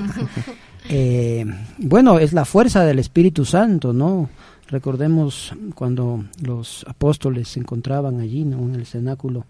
eh, 0.90 1.46
bueno, 1.78 2.18
es 2.18 2.34
la 2.34 2.44
fuerza 2.44 2.84
del 2.84 2.98
Espíritu 2.98 3.46
Santo, 3.46 3.94
¿no? 3.94 4.28
Recordemos 4.68 5.54
cuando 5.74 6.24
los 6.42 6.84
apóstoles 6.86 7.48
se 7.48 7.60
encontraban 7.60 8.20
allí, 8.20 8.44
¿no? 8.44 8.58
En 8.58 8.74
el 8.74 8.84
cenáculo, 8.84 9.46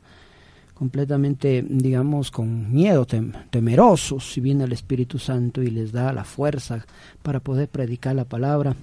completamente, 0.75 1.65
digamos, 1.69 2.31
con 2.31 2.73
miedo, 2.73 3.07
tem 3.07 3.33
temerosos, 3.51 4.33
si 4.33 4.41
viene 4.41 4.65
el 4.65 4.73
Espíritu 4.73 5.19
Santo 5.19 5.63
y 5.63 5.71
les 5.71 5.91
da 5.91 6.13
la 6.13 6.23
fuerza 6.23 6.87
para 7.23 7.41
poder 7.41 7.69
predicar 7.69 8.15
la 8.15 8.25
palabra, 8.25 8.77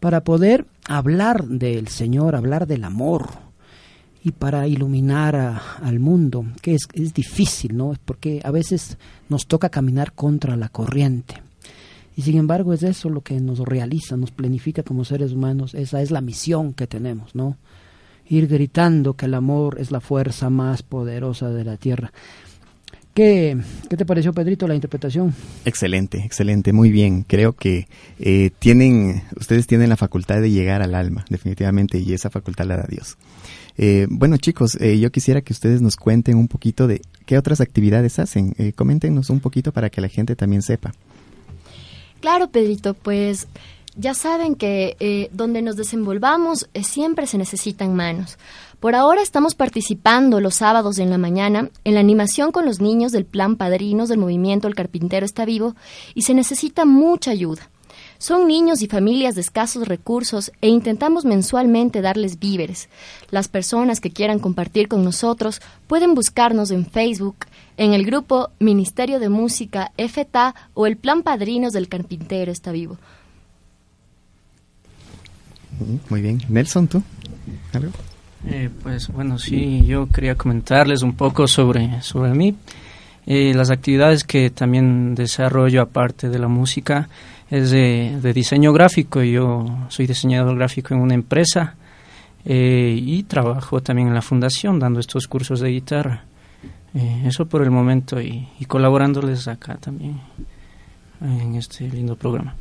para 0.00 0.22
poder 0.22 0.66
hablar 0.86 1.44
del 1.46 1.88
Señor, 1.88 2.36
hablar 2.36 2.66
del 2.66 2.84
amor 2.84 3.28
y 4.24 4.32
para 4.32 4.66
iluminar 4.66 5.36
a, 5.36 5.62
al 5.82 6.00
mundo, 6.00 6.44
que 6.60 6.74
es, 6.74 6.88
es 6.92 7.14
difícil, 7.14 7.76
¿no? 7.76 7.94
Porque 8.04 8.40
a 8.44 8.50
veces 8.50 8.98
nos 9.28 9.46
toca 9.46 9.68
caminar 9.68 10.12
contra 10.12 10.56
la 10.56 10.68
corriente. 10.68 11.42
Y 12.16 12.22
sin 12.22 12.36
embargo 12.36 12.72
es 12.72 12.82
eso 12.82 13.10
lo 13.10 13.20
que 13.20 13.40
nos 13.40 13.60
realiza, 13.60 14.16
nos 14.16 14.32
planifica 14.32 14.82
como 14.82 15.04
seres 15.04 15.32
humanos, 15.32 15.74
esa 15.74 16.02
es 16.02 16.10
la 16.10 16.20
misión 16.20 16.74
que 16.74 16.88
tenemos, 16.88 17.34
¿no? 17.36 17.56
Ir 18.28 18.48
gritando 18.48 19.14
que 19.14 19.26
el 19.26 19.34
amor 19.34 19.78
es 19.78 19.92
la 19.92 20.00
fuerza 20.00 20.50
más 20.50 20.82
poderosa 20.82 21.48
de 21.50 21.64
la 21.64 21.76
tierra. 21.76 22.12
¿Qué, 23.18 23.58
qué 23.90 23.96
te 23.96 24.06
pareció, 24.06 24.32
Pedrito, 24.32 24.68
la 24.68 24.76
interpretación? 24.76 25.34
Excelente, 25.64 26.18
excelente, 26.24 26.72
muy 26.72 26.92
bien. 26.92 27.24
Creo 27.24 27.52
que 27.52 27.88
eh, 28.20 28.52
tienen, 28.60 29.24
ustedes 29.36 29.66
tienen 29.66 29.88
la 29.88 29.96
facultad 29.96 30.40
de 30.40 30.52
llegar 30.52 30.82
al 30.82 30.94
alma, 30.94 31.24
definitivamente, 31.28 31.98
y 31.98 32.12
esa 32.12 32.30
facultad 32.30 32.66
la 32.66 32.76
da 32.76 32.86
Dios. 32.88 33.16
Eh, 33.76 34.06
bueno, 34.08 34.36
chicos, 34.36 34.76
eh, 34.80 35.00
yo 35.00 35.10
quisiera 35.10 35.40
que 35.40 35.52
ustedes 35.52 35.82
nos 35.82 35.96
cuenten 35.96 36.36
un 36.36 36.46
poquito 36.46 36.86
de 36.86 37.02
qué 37.26 37.36
otras 37.36 37.60
actividades 37.60 38.20
hacen. 38.20 38.54
Eh, 38.56 38.72
coméntenos 38.72 39.30
un 39.30 39.40
poquito 39.40 39.72
para 39.72 39.90
que 39.90 40.00
la 40.00 40.06
gente 40.06 40.36
también 40.36 40.62
sepa. 40.62 40.94
Claro, 42.20 42.50
Pedrito, 42.50 42.94
pues 42.94 43.48
ya 43.98 44.14
saben 44.14 44.54
que 44.54 44.96
eh, 45.00 45.28
donde 45.32 45.60
nos 45.60 45.74
desenvolvamos 45.74 46.68
eh, 46.72 46.84
siempre 46.84 47.26
se 47.26 47.36
necesitan 47.36 47.96
manos. 47.96 48.38
Por 48.80 48.94
ahora 48.94 49.22
estamos 49.22 49.56
participando 49.56 50.40
los 50.40 50.54
sábados 50.54 50.98
en 50.98 51.10
la 51.10 51.18
mañana 51.18 51.70
en 51.82 51.94
la 51.94 52.00
animación 52.00 52.52
con 52.52 52.64
los 52.64 52.80
niños 52.80 53.10
del 53.10 53.24
plan 53.24 53.56
Padrinos 53.56 54.08
del 54.08 54.18
movimiento 54.18 54.68
El 54.68 54.76
Carpintero 54.76 55.26
está 55.26 55.44
vivo 55.44 55.74
y 56.14 56.22
se 56.22 56.32
necesita 56.32 56.84
mucha 56.84 57.32
ayuda. 57.32 57.70
Son 58.18 58.46
niños 58.46 58.80
y 58.82 58.86
familias 58.86 59.34
de 59.34 59.40
escasos 59.40 59.88
recursos 59.88 60.52
e 60.60 60.68
intentamos 60.68 61.24
mensualmente 61.24 62.02
darles 62.02 62.38
víveres. 62.38 62.88
Las 63.30 63.48
personas 63.48 64.00
que 64.00 64.12
quieran 64.12 64.38
compartir 64.38 64.86
con 64.86 65.02
nosotros 65.02 65.60
pueden 65.88 66.14
buscarnos 66.14 66.70
en 66.70 66.86
Facebook, 66.86 67.46
en 67.76 67.94
el 67.94 68.06
grupo 68.06 68.50
Ministerio 68.60 69.18
de 69.18 69.28
Música 69.28 69.90
FTA 69.96 70.54
o 70.74 70.86
el 70.86 70.96
Plan 70.96 71.24
Padrinos 71.24 71.72
del 71.72 71.88
Carpintero 71.88 72.52
está 72.52 72.70
vivo. 72.70 72.96
Muy 76.10 76.22
bien. 76.22 76.40
Nelson, 76.48 76.86
¿tú? 76.86 77.02
¿Algo? 77.72 77.92
Eh, 78.46 78.70
pues 78.82 79.08
bueno, 79.08 79.38
sí, 79.38 79.84
yo 79.86 80.08
quería 80.08 80.36
comentarles 80.36 81.02
un 81.02 81.14
poco 81.14 81.48
sobre, 81.48 82.00
sobre 82.02 82.34
mí. 82.34 82.54
Eh, 83.30 83.52
las 83.54 83.70
actividades 83.70 84.24
que 84.24 84.48
también 84.48 85.14
desarrollo 85.14 85.82
aparte 85.82 86.30
de 86.30 86.38
la 86.38 86.48
música 86.48 87.10
es 87.50 87.70
de, 87.70 88.32
diseño 88.32 88.72
gráfico. 88.72 89.22
Yo 89.22 89.66
soy 89.88 90.06
diseñador 90.06 90.56
gráfico 90.56 90.94
en 90.94 91.00
una 91.00 91.12
empresa 91.12 91.74
eh, 92.46 92.98
y 92.98 93.24
trabajo 93.24 93.82
también 93.82 94.08
en 94.08 94.14
la 94.14 94.22
fundación 94.22 94.78
dando 94.78 94.98
estos 95.00 95.28
cursos 95.28 95.60
de 95.60 95.68
guitarra. 95.68 96.24
Eh, 96.94 97.24
eso 97.26 97.44
por 97.44 97.62
el 97.62 97.70
momento 97.70 98.18
y 98.18 98.48
colaborándoles 98.66 99.46
acá 99.46 99.76
también 99.76 100.18
en 101.20 101.54
este 101.56 101.86
lindo 101.86 102.16
programa. 102.16 102.54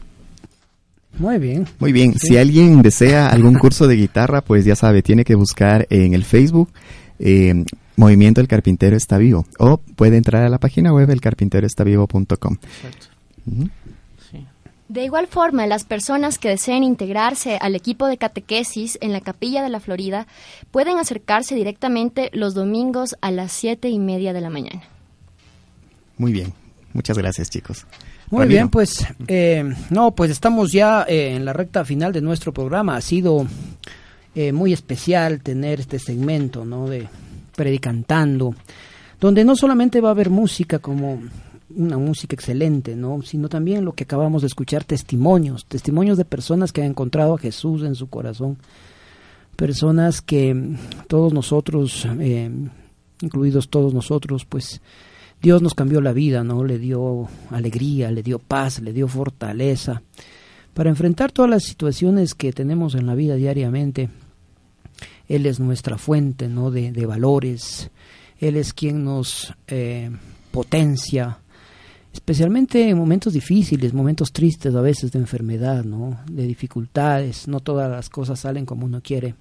Muy 1.18 1.38
bien. 1.40 1.68
Muy 1.80 1.92
bien. 1.92 2.14
Sí. 2.14 2.28
Si 2.28 2.38
alguien 2.38 2.82
desea 2.82 3.30
algún 3.30 3.56
curso 3.56 3.88
de 3.88 3.96
guitarra, 3.96 4.42
pues 4.42 4.66
ya 4.66 4.76
sabe, 4.76 5.02
tiene 5.02 5.24
que 5.24 5.36
buscar 5.36 5.88
en 5.90 6.14
el 6.14 6.24
Facebook 6.24 6.70
eh, 7.20 7.66
Movimiento 7.96 8.42
El 8.42 8.48
Carpintero 8.48 8.96
Está 8.96 9.18
Vivo 9.18 9.46
o 9.58 9.78
puede 9.78 10.18
entrar 10.18 10.44
a 10.44 10.50
la 10.50 10.60
página 10.60 10.94
web 10.94 11.10
elcarpinteroestavivo.com. 11.10 12.58
Exacto. 12.62 13.08
Uh 13.48 13.52
-huh. 13.52 13.70
Sí. 14.30 14.46
De 14.88 15.04
igual 15.04 15.28
forma, 15.28 15.66
las 15.66 15.84
personas 15.84 16.38
que 16.38 16.50
deseen 16.50 16.84
integrarse 16.84 17.58
al 17.60 17.76
equipo 17.76 18.08
de 18.08 18.18
catequesis 18.18 19.00
en 19.02 19.14
la 19.14 19.22
Capilla 19.22 19.64
de 19.64 19.70
la 19.70 19.80
Florida 19.80 20.28
pueden 20.70 21.00
acercarse 21.00 21.56
directamente 21.56 22.30
los 22.34 22.54
domingos 22.54 23.16
a 23.22 23.32
las 23.32 23.52
siete 23.52 23.90
y 23.90 23.98
media 23.98 24.32
de 24.34 24.42
la 24.42 24.50
mañana. 24.50 24.84
Muy 26.18 26.32
bien. 26.32 26.54
Muchas 26.94 27.18
gracias, 27.18 27.50
chicos. 27.50 27.86
Muy 28.30 28.42
Ramiro. 28.42 28.48
bien, 28.48 28.70
pues 28.70 29.08
eh, 29.28 29.74
no, 29.90 30.12
pues 30.12 30.32
estamos 30.32 30.72
ya 30.72 31.06
eh, 31.08 31.36
en 31.36 31.46
la 31.46 31.54
recta 31.54 31.86
final 31.86 32.12
de 32.12 32.22
nuestro 32.22 32.54
programa. 32.54 32.98
Ha 32.98 33.02
sido 33.02 33.48
eh, 34.36 34.52
muy 34.52 34.74
especial 34.74 35.42
tener 35.42 35.80
este 35.80 35.98
segmento, 35.98 36.66
¿no? 36.66 36.88
De 36.88 37.08
predicantando, 37.56 38.54
donde 39.20 39.44
no 39.44 39.56
solamente 39.56 40.00
va 40.00 40.10
a 40.10 40.12
haber 40.12 40.30
música 40.30 40.80
como 40.80 41.22
una 41.76 41.98
música 41.98 42.36
excelente, 42.36 42.96
¿no? 42.96 43.22
Sino 43.24 43.50
también 43.50 43.84
lo 43.84 43.94
que 43.94 44.04
acabamos 44.04 44.42
de 44.44 44.48
escuchar, 44.48 44.84
testimonios, 44.84 45.66
testimonios 45.66 46.18
de 46.18 46.26
personas 46.26 46.72
que 46.72 46.82
han 46.82 46.90
encontrado 46.90 47.34
a 47.34 47.40
Jesús 47.40 47.84
en 47.84 47.96
su 47.96 48.08
corazón, 48.10 48.58
personas 49.56 50.22
que 50.22 50.76
todos 51.08 51.34
nosotros, 51.34 52.08
eh, 52.20 52.52
incluidos 53.22 53.70
todos 53.70 53.94
nosotros, 53.94 54.46
pues 54.46 54.82
Dios 55.42 55.62
nos 55.62 55.74
cambió 55.74 56.02
la 56.02 56.14
vida, 56.14 56.44
¿no? 56.44 56.64
Le 56.64 56.80
dio 56.80 57.28
alegría, 57.52 58.12
le 58.12 58.24
dio 58.24 58.40
paz, 58.40 58.82
le 58.82 58.94
dio 58.94 59.08
fortaleza 59.08 60.02
para 60.74 60.90
enfrentar 60.90 61.32
todas 61.32 61.50
las 61.50 61.64
situaciones 61.64 62.36
que 62.36 62.52
tenemos 62.54 62.96
en 62.96 63.06
la 63.06 63.16
vida 63.16 63.36
diariamente. 63.36 64.10
Él 65.28 65.46
es 65.46 65.60
nuestra 65.60 65.98
fuente, 65.98 66.48
¿no? 66.48 66.72
De, 66.72 66.92
de 66.92 67.06
valores. 67.06 67.92
Él 68.40 68.56
es 68.56 68.74
quien 68.74 69.04
nos 69.04 69.54
eh, 69.68 70.12
potencia, 70.52 71.40
especialmente 72.14 72.90
en 72.90 72.98
momentos 72.98 73.34
difíciles, 73.34 73.94
momentos 73.94 74.32
tristes 74.32 74.74
a 74.76 74.82
veces 74.82 75.12
de 75.12 75.20
enfermedad, 75.20 75.84
¿no? 75.84 76.20
De 76.32 76.46
dificultades. 76.46 77.48
No 77.48 77.60
todas 77.60 77.90
las 77.90 78.10
cosas 78.10 78.40
salen 78.40 78.66
como 78.66 78.86
uno 78.86 79.02
quiere. 79.02 79.36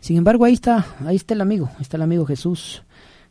Sin 0.00 0.16
embargo, 0.16 0.46
ahí 0.46 0.54
está, 0.54 0.86
ahí 1.04 1.16
está 1.16 1.34
el 1.34 1.42
amigo, 1.42 1.70
está 1.78 1.98
el 1.98 2.02
amigo 2.02 2.24
Jesús 2.24 2.82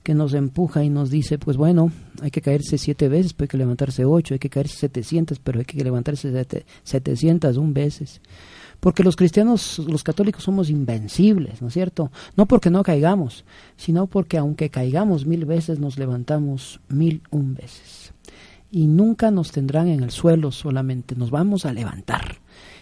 que 0.10 0.16
nos 0.16 0.34
empuja 0.34 0.84
y 0.84 0.90
nos 0.90 1.12
dice, 1.12 1.38
pues 1.38 1.56
bueno, 1.56 1.92
hay 2.20 2.32
que 2.32 2.42
caerse 2.42 2.80
siete 2.80 3.10
veces, 3.10 3.34
pero 3.34 3.44
hay 3.44 3.50
que 3.50 3.58
levantarse 3.60 4.06
ocho, 4.06 4.34
hay 4.34 4.40
que 4.40 4.50
caerse 4.50 4.76
setecientas, 4.76 5.38
pero 5.38 5.60
hay 5.60 5.66
que 5.66 5.84
levantarse 5.84 6.34
setecientas 6.84 7.58
un 7.58 7.76
veces. 7.76 8.20
Porque 8.80 9.04
los 9.04 9.16
cristianos, 9.16 9.78
los 9.78 10.02
católicos 10.02 10.44
somos 10.44 10.72
invencibles, 10.72 11.62
¿no 11.62 11.68
es 11.68 11.76
cierto? 11.76 12.12
No 12.36 12.48
porque 12.48 12.72
no 12.72 12.82
caigamos, 12.82 13.46
sino 13.78 14.08
porque 14.08 14.40
aunque 14.40 14.72
caigamos 14.72 15.28
mil 15.28 15.46
veces, 15.46 15.78
nos 15.78 16.00
levantamos 16.00 16.80
mil 16.90 17.22
un 17.30 17.54
veces. 17.54 18.12
y 18.72 18.88
nunca 18.88 19.30
nos 19.30 19.52
tendrán 19.52 19.90
en 19.90 20.02
el 20.02 20.10
suelo 20.10 20.52
solamente, 20.52 21.16
nos 21.16 21.30
vamos 21.30 21.68
a 21.68 21.74
levantar. 21.74 22.40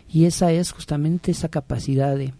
Y 0.07 0.23
esa 0.23 0.53
es 0.53 0.71
justamente 0.71 1.31
esa 1.31 1.49
capacidad 1.49 2.15
de, 2.15 2.33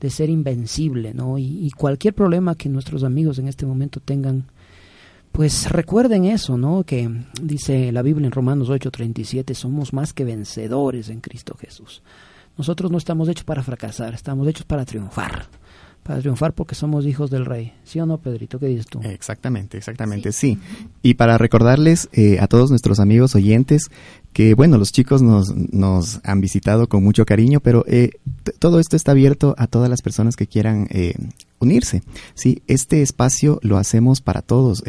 de 0.00 0.10
ser 0.10 0.30
invencible, 0.30 1.14
¿no? 1.14 1.38
Y, 1.38 1.70
cualquier 1.76 2.14
problema 2.14 2.54
que 2.54 2.68
nuestros 2.68 3.04
amigos 3.04 3.38
en 3.38 3.48
este 3.48 3.66
momento 3.66 4.00
tengan, 4.00 4.44
pues 5.32 5.70
recuerden 5.70 6.24
eso, 6.24 6.56
¿no? 6.56 6.84
Que 6.84 7.10
dice 7.42 7.92
la 7.92 8.02
Biblia 8.02 8.26
en 8.26 8.32
Romanos 8.32 8.68
8:37, 8.70 9.54
somos 9.54 9.92
más 9.92 10.12
que 10.12 10.24
vencedores 10.24 11.08
en 11.08 11.20
Cristo 11.20 11.56
Jesús. 11.58 12.02
Nosotros 12.56 12.90
no 12.90 12.98
estamos 12.98 13.28
hechos 13.28 13.44
para 13.44 13.62
fracasar, 13.62 14.14
estamos 14.14 14.46
hechos 14.48 14.64
para 14.64 14.84
triunfar 14.84 15.46
para 16.02 16.20
triunfar 16.20 16.54
porque 16.54 16.74
somos 16.74 17.04
hijos 17.04 17.30
del 17.30 17.44
rey. 17.44 17.72
¿Sí 17.84 18.00
o 18.00 18.06
no, 18.06 18.18
Pedrito? 18.18 18.58
¿Qué 18.58 18.66
dices 18.66 18.86
tú? 18.86 19.00
Exactamente, 19.02 19.76
exactamente, 19.76 20.32
sí. 20.32 20.58
Y 21.02 21.14
para 21.14 21.36
recordarles 21.36 22.08
eh, 22.12 22.38
a 22.40 22.46
todos 22.46 22.70
nuestros 22.70 22.98
amigos 22.98 23.34
oyentes 23.34 23.90
que, 24.32 24.54
bueno, 24.54 24.78
los 24.78 24.90
chicos 24.90 25.20
nos, 25.20 25.54
nos 25.54 26.20
han 26.24 26.40
visitado 26.40 26.88
con 26.88 27.04
mucho 27.04 27.26
cariño, 27.26 27.60
pero 27.60 27.84
eh, 27.86 28.10
todo 28.58 28.80
esto 28.80 28.96
está 28.96 29.12
abierto 29.12 29.54
a 29.58 29.66
todas 29.66 29.90
las 29.90 30.00
personas 30.00 30.36
que 30.36 30.46
quieran 30.46 30.86
eh, 30.90 31.14
unirse. 31.58 32.02
Sí, 32.34 32.62
este 32.68 33.02
espacio 33.02 33.58
lo 33.62 33.76
hacemos 33.76 34.20
para 34.22 34.40
todos. 34.40 34.82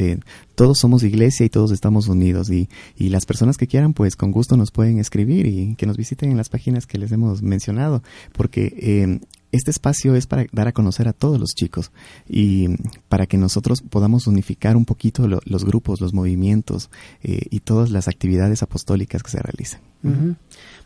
todos 0.55 0.78
somos 0.78 1.03
iglesia 1.03 1.45
y 1.45 1.49
todos 1.49 1.72
estamos 1.72 2.07
unidos. 2.07 2.49
Y, 2.49 2.70
y 2.95 3.10
las 3.10 3.26
personas 3.26 3.57
que 3.57 3.68
quieran, 3.68 3.93
pues 3.93 4.16
con 4.16 4.32
gusto 4.32 4.55
nos 4.55 4.72
pueden 4.72 4.99
escribir 4.99 5.47
y 5.47 5.76
que 5.76 5.86
nos 5.86 5.97
visiten 5.97 6.32
en 6.32 6.38
las 6.38 6.49
páginas 6.49 6.86
que 6.86 6.97
les 6.97 7.12
hemos 7.12 7.41
mencionado, 7.41 8.03
porque 8.32 9.20
este 9.52 9.72
espacio 9.72 10.16
es 10.16 10.28
para 10.28 10.45
dar 10.52 10.68
a 10.68 10.72
conocer 10.72 11.08
a 11.08 11.14
todos 11.14 11.39
los 11.39 11.50
chicos 11.56 11.91
y 12.28 12.68
para 13.08 13.26
que 13.26 13.38
nosotros 13.38 13.82
podamos 13.82 14.28
unificar 14.28 14.78
un 14.78 14.86
poquito 14.86 15.28
los 15.28 15.66
grupos, 15.66 16.02
los 16.02 16.14
movimientos 16.14 16.89
eh, 17.24 17.41
y 17.50 17.62
todas 17.62 17.89
las 17.89 18.08
actividades 18.08 18.62
apostólicas 18.62 19.24
que 19.24 19.32
se 19.32 19.39
realizan. 19.39 19.82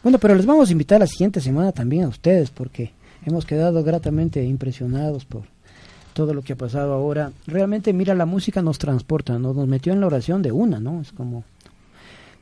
Bueno, 0.01 0.17
pero 0.17 0.35
les 0.35 0.45
vamos 0.45 0.69
a 0.69 0.71
invitar 0.71 0.99
la 0.99 1.07
siguiente 1.07 1.41
semana 1.41 1.71
también 1.71 2.05
a 2.05 2.07
ustedes 2.07 2.49
porque 2.49 2.91
hemos 3.25 3.45
quedado 3.45 3.83
gratamente 3.83 4.43
impresionados 4.43 5.25
por 5.25 5.43
todo 6.13 6.33
lo 6.33 6.41
que 6.41 6.53
ha 6.53 6.57
pasado 6.57 6.93
ahora. 6.93 7.31
Realmente, 7.47 7.91
mira, 7.91 8.13
la 8.15 8.25
música 8.25 8.61
nos 8.61 8.77
transporta, 8.79 9.37
nos, 9.39 9.55
nos 9.55 9.67
metió 9.67 9.93
en 9.93 9.99
la 9.99 10.07
oración 10.07 10.41
de 10.41 10.51
una, 10.51 10.79
¿no? 10.79 11.01
Es 11.01 11.11
como, 11.11 11.43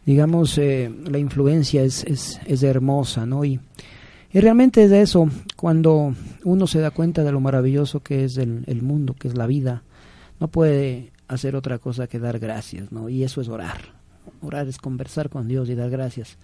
digamos, 0.05 0.57
eh, 0.57 0.91
la 1.09 1.17
influencia 1.17 1.83
es, 1.83 2.03
es, 2.03 2.39
es 2.45 2.63
hermosa, 2.63 3.25
¿no? 3.25 3.43
Y 3.43 3.59
y 4.33 4.39
realmente 4.39 4.83
es 4.83 4.89
de 4.89 5.01
eso, 5.01 5.29
cuando 5.55 6.13
uno 6.43 6.67
se 6.67 6.79
da 6.79 6.91
cuenta 6.91 7.23
de 7.23 7.31
lo 7.31 7.41
maravilloso 7.41 7.99
que 8.01 8.23
es 8.23 8.37
el, 8.37 8.81
mundo, 8.81 9.13
que 9.13 9.27
es 9.27 9.37
la 9.37 9.45
vida, 9.45 9.83
no 10.39 10.47
puede 10.47 11.11
hacer 11.27 11.55
otra 11.55 11.79
cosa 11.79 12.07
que 12.07 12.19
dar 12.19 12.39
gracias, 12.39 12.91
¿no? 12.91 13.09
Y 13.09 13.23
eso 13.23 13.41
es 13.41 13.49
orar. 13.49 13.81
Orar 14.41 14.67
es 14.67 14.77
conversar 14.77 15.29
con 15.29 15.47
Dios 15.47 15.69
y 15.69 15.75
dar 15.75 15.89
gracias 15.89 16.37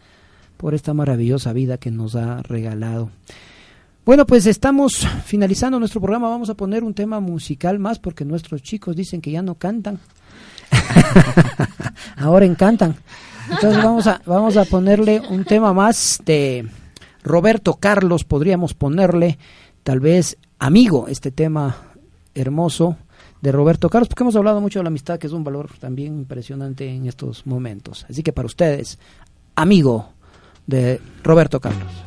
por 0.58 0.74
esta 0.74 0.94
maravillosa 0.94 1.54
vida 1.54 1.78
que 1.78 1.92
nos 1.92 2.16
ha 2.16 2.42
regalado. 2.42 3.10
Bueno, 4.06 4.26
pues 4.26 4.46
estamos 4.48 5.08
finalizando 5.26 5.80
nuestro 5.80 6.02
programa. 6.02 6.30
Vamos 6.30 6.50
a 6.50 6.56
poner 6.56 6.84
un 6.84 6.94
tema 6.94 7.20
musical 7.20 7.80
más 7.80 8.00
porque 8.00 8.26
nuestros 8.26 8.62
chicos 8.62 8.96
dicen 8.96 9.22
que 9.22 9.32
ya 9.32 9.42
no 9.42 9.56
cantan. 9.56 10.00
Ahora 12.18 12.46
encantan. 12.46 12.96
Entonces 13.50 13.84
vamos 13.84 14.08
a, 14.08 14.22
vamos 14.26 14.58
a 14.58 14.66
ponerle 14.66 15.22
un 15.30 15.46
tema 15.46 15.74
más 15.74 16.22
de 16.26 16.68
Roberto 17.28 17.76
Carlos, 17.76 18.24
podríamos 18.24 18.74
ponerle 18.74 19.38
tal 19.84 20.00
vez 20.00 20.38
amigo 20.60 21.08
este 21.08 21.32
tema 21.32 21.76
hermoso 22.34 22.98
de 23.42 23.52
Roberto 23.52 23.90
Carlos, 23.90 24.08
porque 24.08 24.24
hemos 24.24 24.36
hablado 24.36 24.62
mucho 24.62 24.80
de 24.80 24.84
la 24.84 24.90
amistad, 24.90 25.20
que 25.20 25.28
es 25.28 25.34
un 25.34 25.44
valor 25.44 25.70
también 25.80 26.18
impresionante 26.18 26.90
en 26.90 27.06
estos 27.06 27.46
momentos. 27.46 28.06
Así 28.10 28.24
que 28.24 28.34
para 28.34 28.48
ustedes, 28.48 28.98
amigo 29.56 30.10
de 30.66 31.00
Roberto 31.24 31.60
Carlos. 31.60 32.07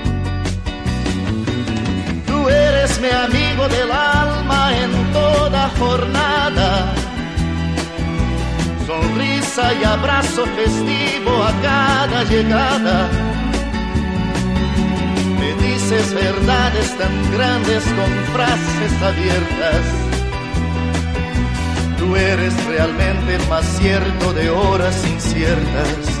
Mi 3.01 3.09
amigo 3.09 3.67
del 3.67 3.91
alma 3.91 4.77
en 4.77 5.13
toda 5.13 5.69
jornada 5.79 6.93
sonrisa 8.85 9.73
y 9.73 9.83
abrazo 9.83 10.45
festivo 10.45 11.43
a 11.43 11.51
cada 11.61 12.23
llegada. 12.25 13.09
Me 15.39 15.67
dices 15.67 16.13
verdades 16.13 16.97
tan 16.97 17.31
grandes 17.31 17.83
con 17.97 18.11
frases 18.33 18.93
abiertas. 19.01 19.83
Tú 21.97 22.15
eres 22.15 22.53
realmente 22.65 23.35
el 23.35 23.47
más 23.47 23.65
cierto 23.79 24.33
de 24.33 24.49
horas 24.49 24.95
inciertas. 25.07 26.20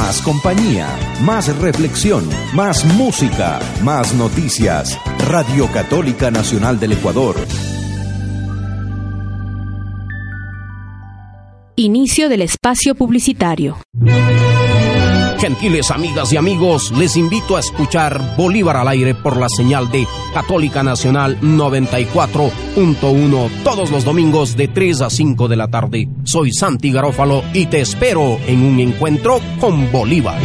Más 0.00 0.22
compañía, 0.22 0.88
más 1.22 1.54
reflexión, 1.58 2.26
más 2.54 2.86
música, 2.96 3.60
más 3.84 4.14
noticias. 4.14 4.98
Radio 5.28 5.70
Católica 5.70 6.30
Nacional 6.30 6.80
del 6.80 6.92
Ecuador. 6.92 7.36
Inicio 11.76 12.30
del 12.30 12.40
espacio 12.40 12.94
publicitario. 12.94 13.76
Gentiles 15.40 15.90
amigas 15.90 16.32
y 16.34 16.36
amigos, 16.36 16.92
les 16.92 17.16
invito 17.16 17.56
a 17.56 17.60
escuchar 17.60 18.36
Bolívar 18.36 18.76
al 18.76 18.88
aire 18.88 19.14
por 19.14 19.38
la 19.38 19.48
señal 19.48 19.90
de 19.90 20.06
Católica 20.34 20.82
Nacional 20.82 21.40
94.1 21.40 23.50
todos 23.64 23.90
los 23.90 24.04
domingos 24.04 24.54
de 24.54 24.68
3 24.68 25.00
a 25.00 25.08
5 25.08 25.48
de 25.48 25.56
la 25.56 25.68
tarde. 25.68 26.10
Soy 26.24 26.52
Santi 26.52 26.92
Garófalo 26.92 27.42
y 27.54 27.64
te 27.66 27.80
espero 27.80 28.38
en 28.46 28.62
un 28.62 28.80
encuentro 28.80 29.40
con 29.58 29.90
Bolívar. 29.90 30.38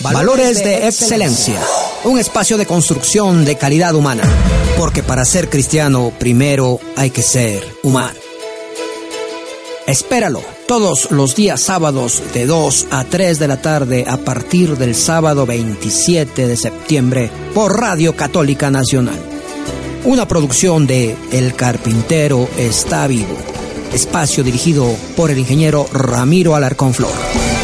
Valores 0.00 0.64
de 0.64 0.86
excelencia. 0.86 1.60
Un 2.06 2.20
espacio 2.20 2.56
de 2.56 2.66
construcción 2.66 3.44
de 3.44 3.56
calidad 3.56 3.92
humana. 3.96 4.22
Porque 4.78 5.02
para 5.02 5.24
ser 5.24 5.50
cristiano, 5.50 6.12
primero 6.16 6.78
hay 6.94 7.10
que 7.10 7.20
ser 7.20 7.66
humano. 7.82 8.16
Espéralo 9.88 10.40
todos 10.68 11.10
los 11.10 11.34
días 11.34 11.60
sábados 11.60 12.22
de 12.32 12.46
2 12.46 12.86
a 12.92 13.02
3 13.02 13.40
de 13.40 13.48
la 13.48 13.60
tarde 13.60 14.04
a 14.06 14.18
partir 14.18 14.76
del 14.76 14.94
sábado 14.94 15.46
27 15.46 16.46
de 16.46 16.56
septiembre 16.56 17.28
por 17.52 17.76
Radio 17.76 18.14
Católica 18.14 18.70
Nacional. 18.70 19.18
Una 20.04 20.28
producción 20.28 20.86
de 20.86 21.16
El 21.32 21.56
Carpintero 21.56 22.48
está 22.56 23.08
vivo. 23.08 23.36
Espacio 23.92 24.44
dirigido 24.44 24.94
por 25.16 25.32
el 25.32 25.40
ingeniero 25.40 25.88
Ramiro 25.92 26.54
Alarcón 26.54 26.94
Flor. 26.94 27.55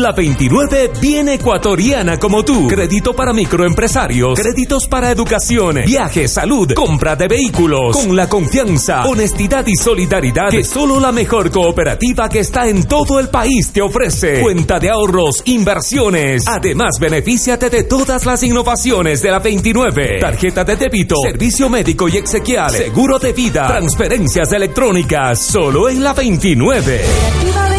La 0.00 0.12
29 0.12 0.92
viene 1.02 1.34
ecuatoriana 1.34 2.18
como 2.18 2.42
tú. 2.42 2.66
Crédito 2.66 3.12
para 3.12 3.34
microempresarios, 3.34 4.40
créditos 4.40 4.86
para 4.86 5.10
educación, 5.10 5.82
viaje, 5.84 6.28
salud, 6.28 6.72
compra 6.72 7.14
de 7.14 7.28
vehículos, 7.28 7.94
con 7.94 8.16
la 8.16 8.26
confianza, 8.26 9.02
honestidad 9.02 9.66
y 9.66 9.76
solidaridad 9.76 10.48
que 10.48 10.64
solo 10.64 10.98
la 10.98 11.12
mejor 11.12 11.50
cooperativa 11.50 12.26
que 12.30 12.38
está 12.38 12.66
en 12.68 12.84
todo 12.84 13.20
el 13.20 13.28
país 13.28 13.70
te 13.70 13.82
ofrece. 13.82 14.40
Cuenta 14.40 14.78
de 14.78 14.88
ahorros, 14.88 15.42
inversiones. 15.44 16.44
Además, 16.46 16.98
benefíciate 16.98 17.68
de 17.68 17.82
todas 17.84 18.24
las 18.24 18.42
innovaciones 18.42 19.20
de 19.20 19.30
la 19.30 19.40
29. 19.40 20.20
Tarjeta 20.20 20.64
de 20.64 20.76
débito, 20.76 21.16
servicio 21.22 21.68
médico 21.68 22.08
y 22.08 22.16
exequial, 22.16 22.70
seguro 22.70 23.18
de 23.18 23.34
vida, 23.34 23.66
transferencias 23.66 24.52
electrónicas, 24.52 25.38
solo 25.38 25.90
en 25.90 26.02
la 26.02 26.14
29. 26.14 27.71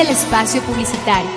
Del 0.00 0.08
espacio 0.08 0.62
publicitario. 0.62 1.30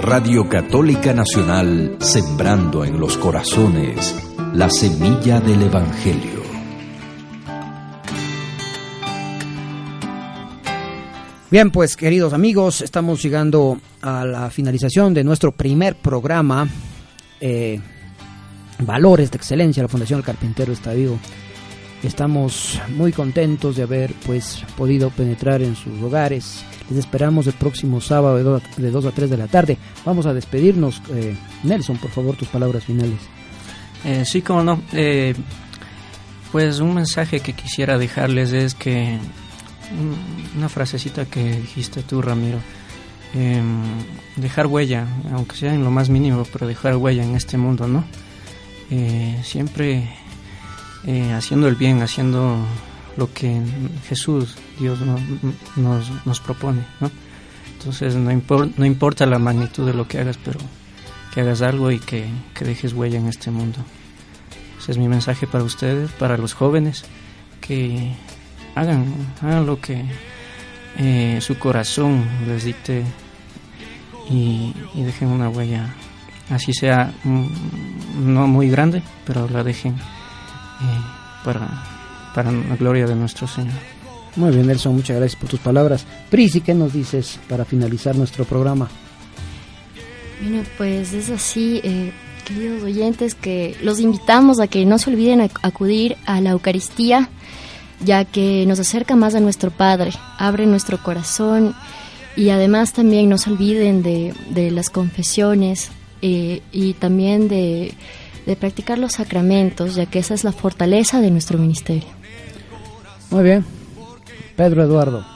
Radio 0.00 0.48
Católica 0.48 1.12
Nacional, 1.12 1.96
sembrando 1.98 2.84
en 2.84 3.00
los 3.00 3.18
corazones 3.18 4.14
la 4.54 4.70
semilla 4.70 5.40
del 5.40 5.62
Evangelio. 5.62 6.42
Bien, 11.50 11.72
pues 11.72 11.96
queridos 11.96 12.32
amigos, 12.32 12.82
estamos 12.82 13.20
llegando 13.20 13.80
a 14.00 14.24
la 14.24 14.48
finalización 14.50 15.12
de 15.14 15.24
nuestro 15.24 15.50
primer 15.50 15.96
programa, 15.96 16.68
eh, 17.40 17.80
Valores 18.78 19.32
de 19.32 19.38
Excelencia, 19.38 19.82
la 19.82 19.88
Fundación 19.88 20.20
El 20.20 20.24
Carpintero 20.24 20.72
está 20.72 20.92
vivo. 20.92 21.18
Estamos 22.02 22.80
muy 22.88 23.12
contentos 23.12 23.76
de 23.76 23.84
haber 23.84 24.12
pues 24.26 24.64
podido 24.76 25.10
penetrar 25.10 25.62
en 25.62 25.76
sus 25.76 26.02
hogares. 26.02 26.64
Les 26.90 26.98
esperamos 26.98 27.46
el 27.46 27.52
próximo 27.52 28.00
sábado 28.00 28.36
de 28.76 28.90
2 28.90 29.06
a, 29.06 29.10
3 29.12 29.30
de 29.30 29.36
la 29.36 29.46
tarde. 29.46 29.78
Vamos 30.04 30.26
a 30.26 30.34
despedirnos. 30.34 31.00
Eh, 31.10 31.36
Nelson, 31.62 31.98
por 31.98 32.10
favor, 32.10 32.34
tus 32.34 32.48
palabras 32.48 32.84
finales. 32.84 33.20
Eh, 34.04 34.24
sí, 34.24 34.42
como 34.42 34.64
no. 34.64 34.82
Eh, 34.92 35.32
pues 36.50 36.80
un 36.80 36.94
mensaje 36.94 37.38
que 37.38 37.52
quisiera 37.52 37.96
dejarles 37.98 38.52
es 38.52 38.74
que 38.74 39.18
una 40.56 40.68
frasecita 40.68 41.26
que 41.26 41.60
dijiste 41.60 42.02
tú, 42.02 42.20
Ramiro. 42.20 42.58
Em, 43.32 43.80
dejar 44.36 44.66
huella, 44.66 45.06
aunque 45.32 45.56
sea 45.56 45.72
en 45.72 45.84
lo 45.84 45.90
más 45.90 46.10
mínimo, 46.10 46.44
pero 46.52 46.66
dejar 46.66 46.96
huella 46.96 47.22
en 47.22 47.36
este 47.36 47.56
mundo, 47.56 47.86
¿no? 47.86 48.04
siempre 49.42 50.06
eh, 51.04 51.32
haciendo 51.32 51.68
el 51.68 51.74
bien, 51.74 52.02
haciendo 52.02 52.58
lo 53.16 53.32
que 53.32 53.60
Jesús, 54.08 54.56
Dios 54.78 55.00
nos, 55.76 56.10
nos, 56.24 56.40
propone, 56.40 56.84
¿no? 57.00 57.10
Entonces 57.78 58.14
no, 58.14 58.30
no 58.76 58.86
importa 58.86 59.26
la 59.26 59.38
magnitud 59.38 59.86
de 59.86 59.94
lo 59.94 60.06
que 60.06 60.18
hagas, 60.18 60.38
pero 60.42 60.60
que 61.32 61.40
hagas 61.40 61.62
algo 61.62 61.90
y 61.90 61.98
que, 61.98 62.26
dejes 62.60 62.92
huella 62.92 63.18
en 63.18 63.26
este 63.26 63.50
mundo. 63.50 63.78
Ese 64.78 64.92
es 64.92 64.98
mi 64.98 65.08
mensaje 65.08 65.46
para 65.46 65.64
ustedes, 65.64 66.10
para 66.12 66.36
los 66.36 66.54
jóvenes, 66.54 67.04
que 67.60 68.12
hagan, 68.74 69.12
hagan 69.40 69.66
lo 69.66 69.80
que 69.80 70.04
eh, 70.98 71.38
su 71.40 71.58
corazón 71.58 72.24
les 72.46 72.64
dicte 72.64 73.02
y, 74.30 74.74
y, 74.94 75.02
dejen 75.02 75.28
una 75.28 75.48
huella, 75.48 75.94
así 76.50 76.72
sea 76.72 77.12
mm, 77.24 77.46
no 78.20 78.46
muy 78.46 78.68
grande, 78.68 79.02
pero 79.26 79.48
la 79.48 79.64
dejen 79.64 79.96
para, 81.44 81.68
para 82.34 82.52
la 82.52 82.76
gloria 82.76 83.06
de 83.06 83.14
nuestro 83.14 83.46
Señor. 83.46 83.74
Muy 84.36 84.50
bien, 84.50 84.66
Nelson, 84.66 84.94
muchas 84.94 85.16
gracias 85.16 85.38
por 85.38 85.50
tus 85.50 85.60
palabras. 85.60 86.06
Prisi, 86.30 86.60
¿qué 86.62 86.74
nos 86.74 86.92
dices 86.92 87.38
para 87.48 87.64
finalizar 87.64 88.16
nuestro 88.16 88.44
programa? 88.44 88.88
Bueno, 90.42 90.62
pues 90.78 91.12
es 91.12 91.30
así, 91.30 91.80
eh, 91.84 92.12
queridos 92.46 92.82
oyentes, 92.82 93.34
que 93.34 93.76
los 93.82 94.00
invitamos 94.00 94.58
a 94.58 94.66
que 94.66 94.86
no 94.86 94.98
se 94.98 95.10
olviden 95.10 95.40
acudir 95.62 96.16
a 96.24 96.40
la 96.40 96.50
Eucaristía, 96.50 97.28
ya 98.04 98.24
que 98.24 98.64
nos 98.66 98.80
acerca 98.80 99.16
más 99.16 99.34
a 99.34 99.40
nuestro 99.40 99.70
Padre, 99.70 100.12
abre 100.38 100.66
nuestro 100.66 101.02
corazón 101.02 101.74
y 102.34 102.48
además 102.48 102.92
también 102.92 103.28
no 103.28 103.38
se 103.38 103.50
olviden 103.50 104.02
de, 104.02 104.34
de 104.50 104.70
las 104.70 104.88
confesiones 104.90 105.90
eh, 106.22 106.62
y 106.72 106.94
también 106.94 107.48
de 107.48 107.94
de 108.46 108.56
practicar 108.56 108.98
los 108.98 109.12
sacramentos, 109.12 109.94
ya 109.94 110.06
que 110.06 110.18
esa 110.18 110.34
es 110.34 110.44
la 110.44 110.52
fortaleza 110.52 111.20
de 111.20 111.30
nuestro 111.30 111.58
ministerio. 111.58 112.08
Muy 113.30 113.44
bien. 113.44 113.64
Pedro 114.56 114.82
Eduardo. 114.82 115.24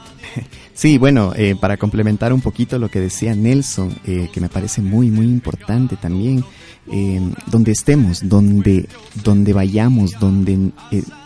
Sí, 0.73 0.99
bueno, 0.99 1.33
eh, 1.35 1.55
para 1.59 1.75
complementar 1.75 2.31
un 2.31 2.41
poquito 2.41 2.77
lo 2.77 2.87
que 2.91 2.99
decía 2.99 3.33
Nelson, 3.33 3.95
eh, 4.05 4.29
que 4.31 4.39
me 4.39 4.47
parece 4.47 4.79
muy, 4.79 5.09
muy 5.09 5.25
importante 5.25 5.95
también, 5.95 6.45
eh, 6.91 7.19
donde 7.47 7.71
estemos, 7.71 8.29
donde, 8.29 8.87
donde 9.23 9.53
vayamos, 9.53 10.11
donde 10.19 10.71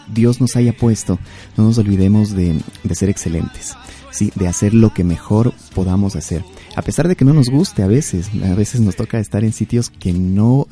Dios 0.07 0.39
nos 0.39 0.55
haya 0.55 0.71
puesto, 0.71 1.19
no 1.57 1.65
nos 1.65 1.77
olvidemos 1.77 2.31
de, 2.31 2.55
de 2.85 2.95
ser 2.95 3.09
excelentes. 3.09 3.75
Sí, 4.11 4.31
de 4.35 4.47
hacer 4.47 4.73
lo 4.73 4.93
que 4.93 5.03
mejor 5.03 5.53
podamos 5.75 6.15
hacer. 6.15 6.45
A 6.77 6.81
pesar 6.81 7.09
de 7.09 7.17
que 7.17 7.25
no 7.25 7.33
nos 7.33 7.49
guste 7.49 7.83
a 7.83 7.87
veces, 7.87 8.29
a 8.49 8.55
veces 8.55 8.79
nos 8.79 8.95
toca 8.95 9.19
estar 9.19 9.43
en 9.43 9.51
sitios 9.51 9.89
que 9.89 10.13
no, 10.13 10.65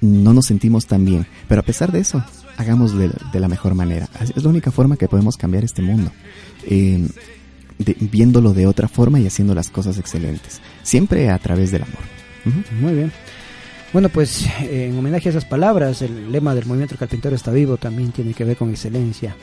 no 0.00 0.32
nos 0.32 0.46
sentimos 0.46 0.86
tan 0.86 1.04
bien. 1.04 1.26
Pero 1.48 1.60
a 1.60 1.64
pesar 1.64 1.92
de 1.92 2.00
eso, 2.00 2.24
hagamos 2.56 2.96
de, 2.96 3.10
la 3.40 3.48
mejor 3.48 3.74
manera. 3.74 4.08
Es 4.20 4.42
la 4.42 4.48
única 4.48 4.70
forma 4.70 4.96
que 4.96 5.08
podemos 5.08 5.36
cambiar 5.36 5.64
este 5.64 5.82
mundo. 5.82 6.10
Eh, 6.64 7.06
viéndolo 7.78 8.54
de 8.54 8.66
otra 8.66 8.88
forma 8.88 9.20
y 9.20 9.26
haciendo 9.26 9.54
las 9.54 9.70
cosas 9.70 9.98
excelentes. 9.98 10.60
Siempre 10.82 11.30
a 11.30 11.38
través 11.38 11.70
del 11.70 11.82
amor. 11.82 12.00
Muy 12.80 12.94
bien. 12.94 13.12
Bueno, 13.92 14.08
pues 14.08 14.46
en 14.60 14.98
homenaje 14.98 15.28
a 15.28 15.30
esas 15.30 15.44
palabras, 15.44 16.02
el 16.02 16.30
lema 16.30 16.54
del 16.54 16.66
movimiento 16.66 16.96
carpintero 16.96 17.36
está 17.36 17.50
vivo 17.50 17.76
también 17.76 18.12
tiene 18.12 18.34
que 18.34 18.44
ver 18.44 18.56
con 18.56 18.70
excelencia. 18.70 19.36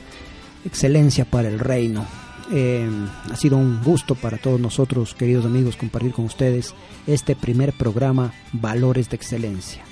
Excelencia 0.64 1.24
para 1.24 1.48
el 1.48 1.58
reino. 1.58 2.06
Eh, 2.52 2.88
ha 3.30 3.36
sido 3.36 3.56
un 3.56 3.82
gusto 3.82 4.14
para 4.14 4.36
todos 4.36 4.60
nosotros, 4.60 5.14
queridos 5.14 5.46
amigos, 5.46 5.76
compartir 5.76 6.12
con 6.12 6.26
ustedes 6.26 6.74
este 7.06 7.34
primer 7.34 7.72
programa 7.72 8.32
Valores 8.52 9.08
de 9.08 9.16
Excelencia. 9.16 9.82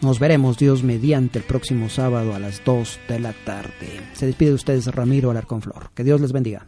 Nos 0.00 0.20
veremos, 0.20 0.58
Dios, 0.58 0.84
mediante 0.84 1.40
el 1.40 1.44
próximo 1.44 1.88
sábado 1.88 2.34
a 2.34 2.38
las 2.38 2.64
2 2.64 3.00
de 3.08 3.18
la 3.18 3.32
tarde. 3.32 4.00
Se 4.14 4.26
despide 4.26 4.50
de 4.50 4.54
ustedes 4.54 4.86
Ramiro 4.86 5.30
Alarcón 5.30 5.60
Flor. 5.60 5.90
Que 5.94 6.04
Dios 6.04 6.20
les 6.20 6.32
bendiga. 6.32 6.66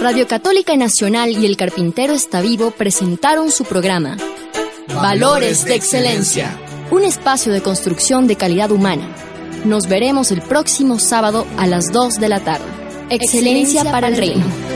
Radio 0.00 0.26
Católica 0.28 0.76
Nacional 0.76 1.30
y 1.30 1.46
El 1.46 1.56
Carpintero 1.56 2.12
Está 2.12 2.40
Vivo 2.40 2.70
presentaron 2.70 3.50
su 3.50 3.64
programa 3.64 4.16
Valores 4.94 5.64
de 5.64 5.74
Excelencia, 5.74 6.56
un 6.90 7.02
espacio 7.02 7.52
de 7.52 7.60
construcción 7.60 8.26
de 8.26 8.36
calidad 8.36 8.70
humana. 8.70 9.08
Nos 9.64 9.88
veremos 9.88 10.30
el 10.30 10.42
próximo 10.42 10.98
sábado 10.98 11.46
a 11.58 11.66
las 11.66 11.92
2 11.92 12.20
de 12.20 12.28
la 12.28 12.40
tarde. 12.40 12.64
Excelencia, 13.10 13.80
Excelencia 13.80 13.90
para 13.90 14.08
el 14.08 14.16
Reino. 14.16 14.75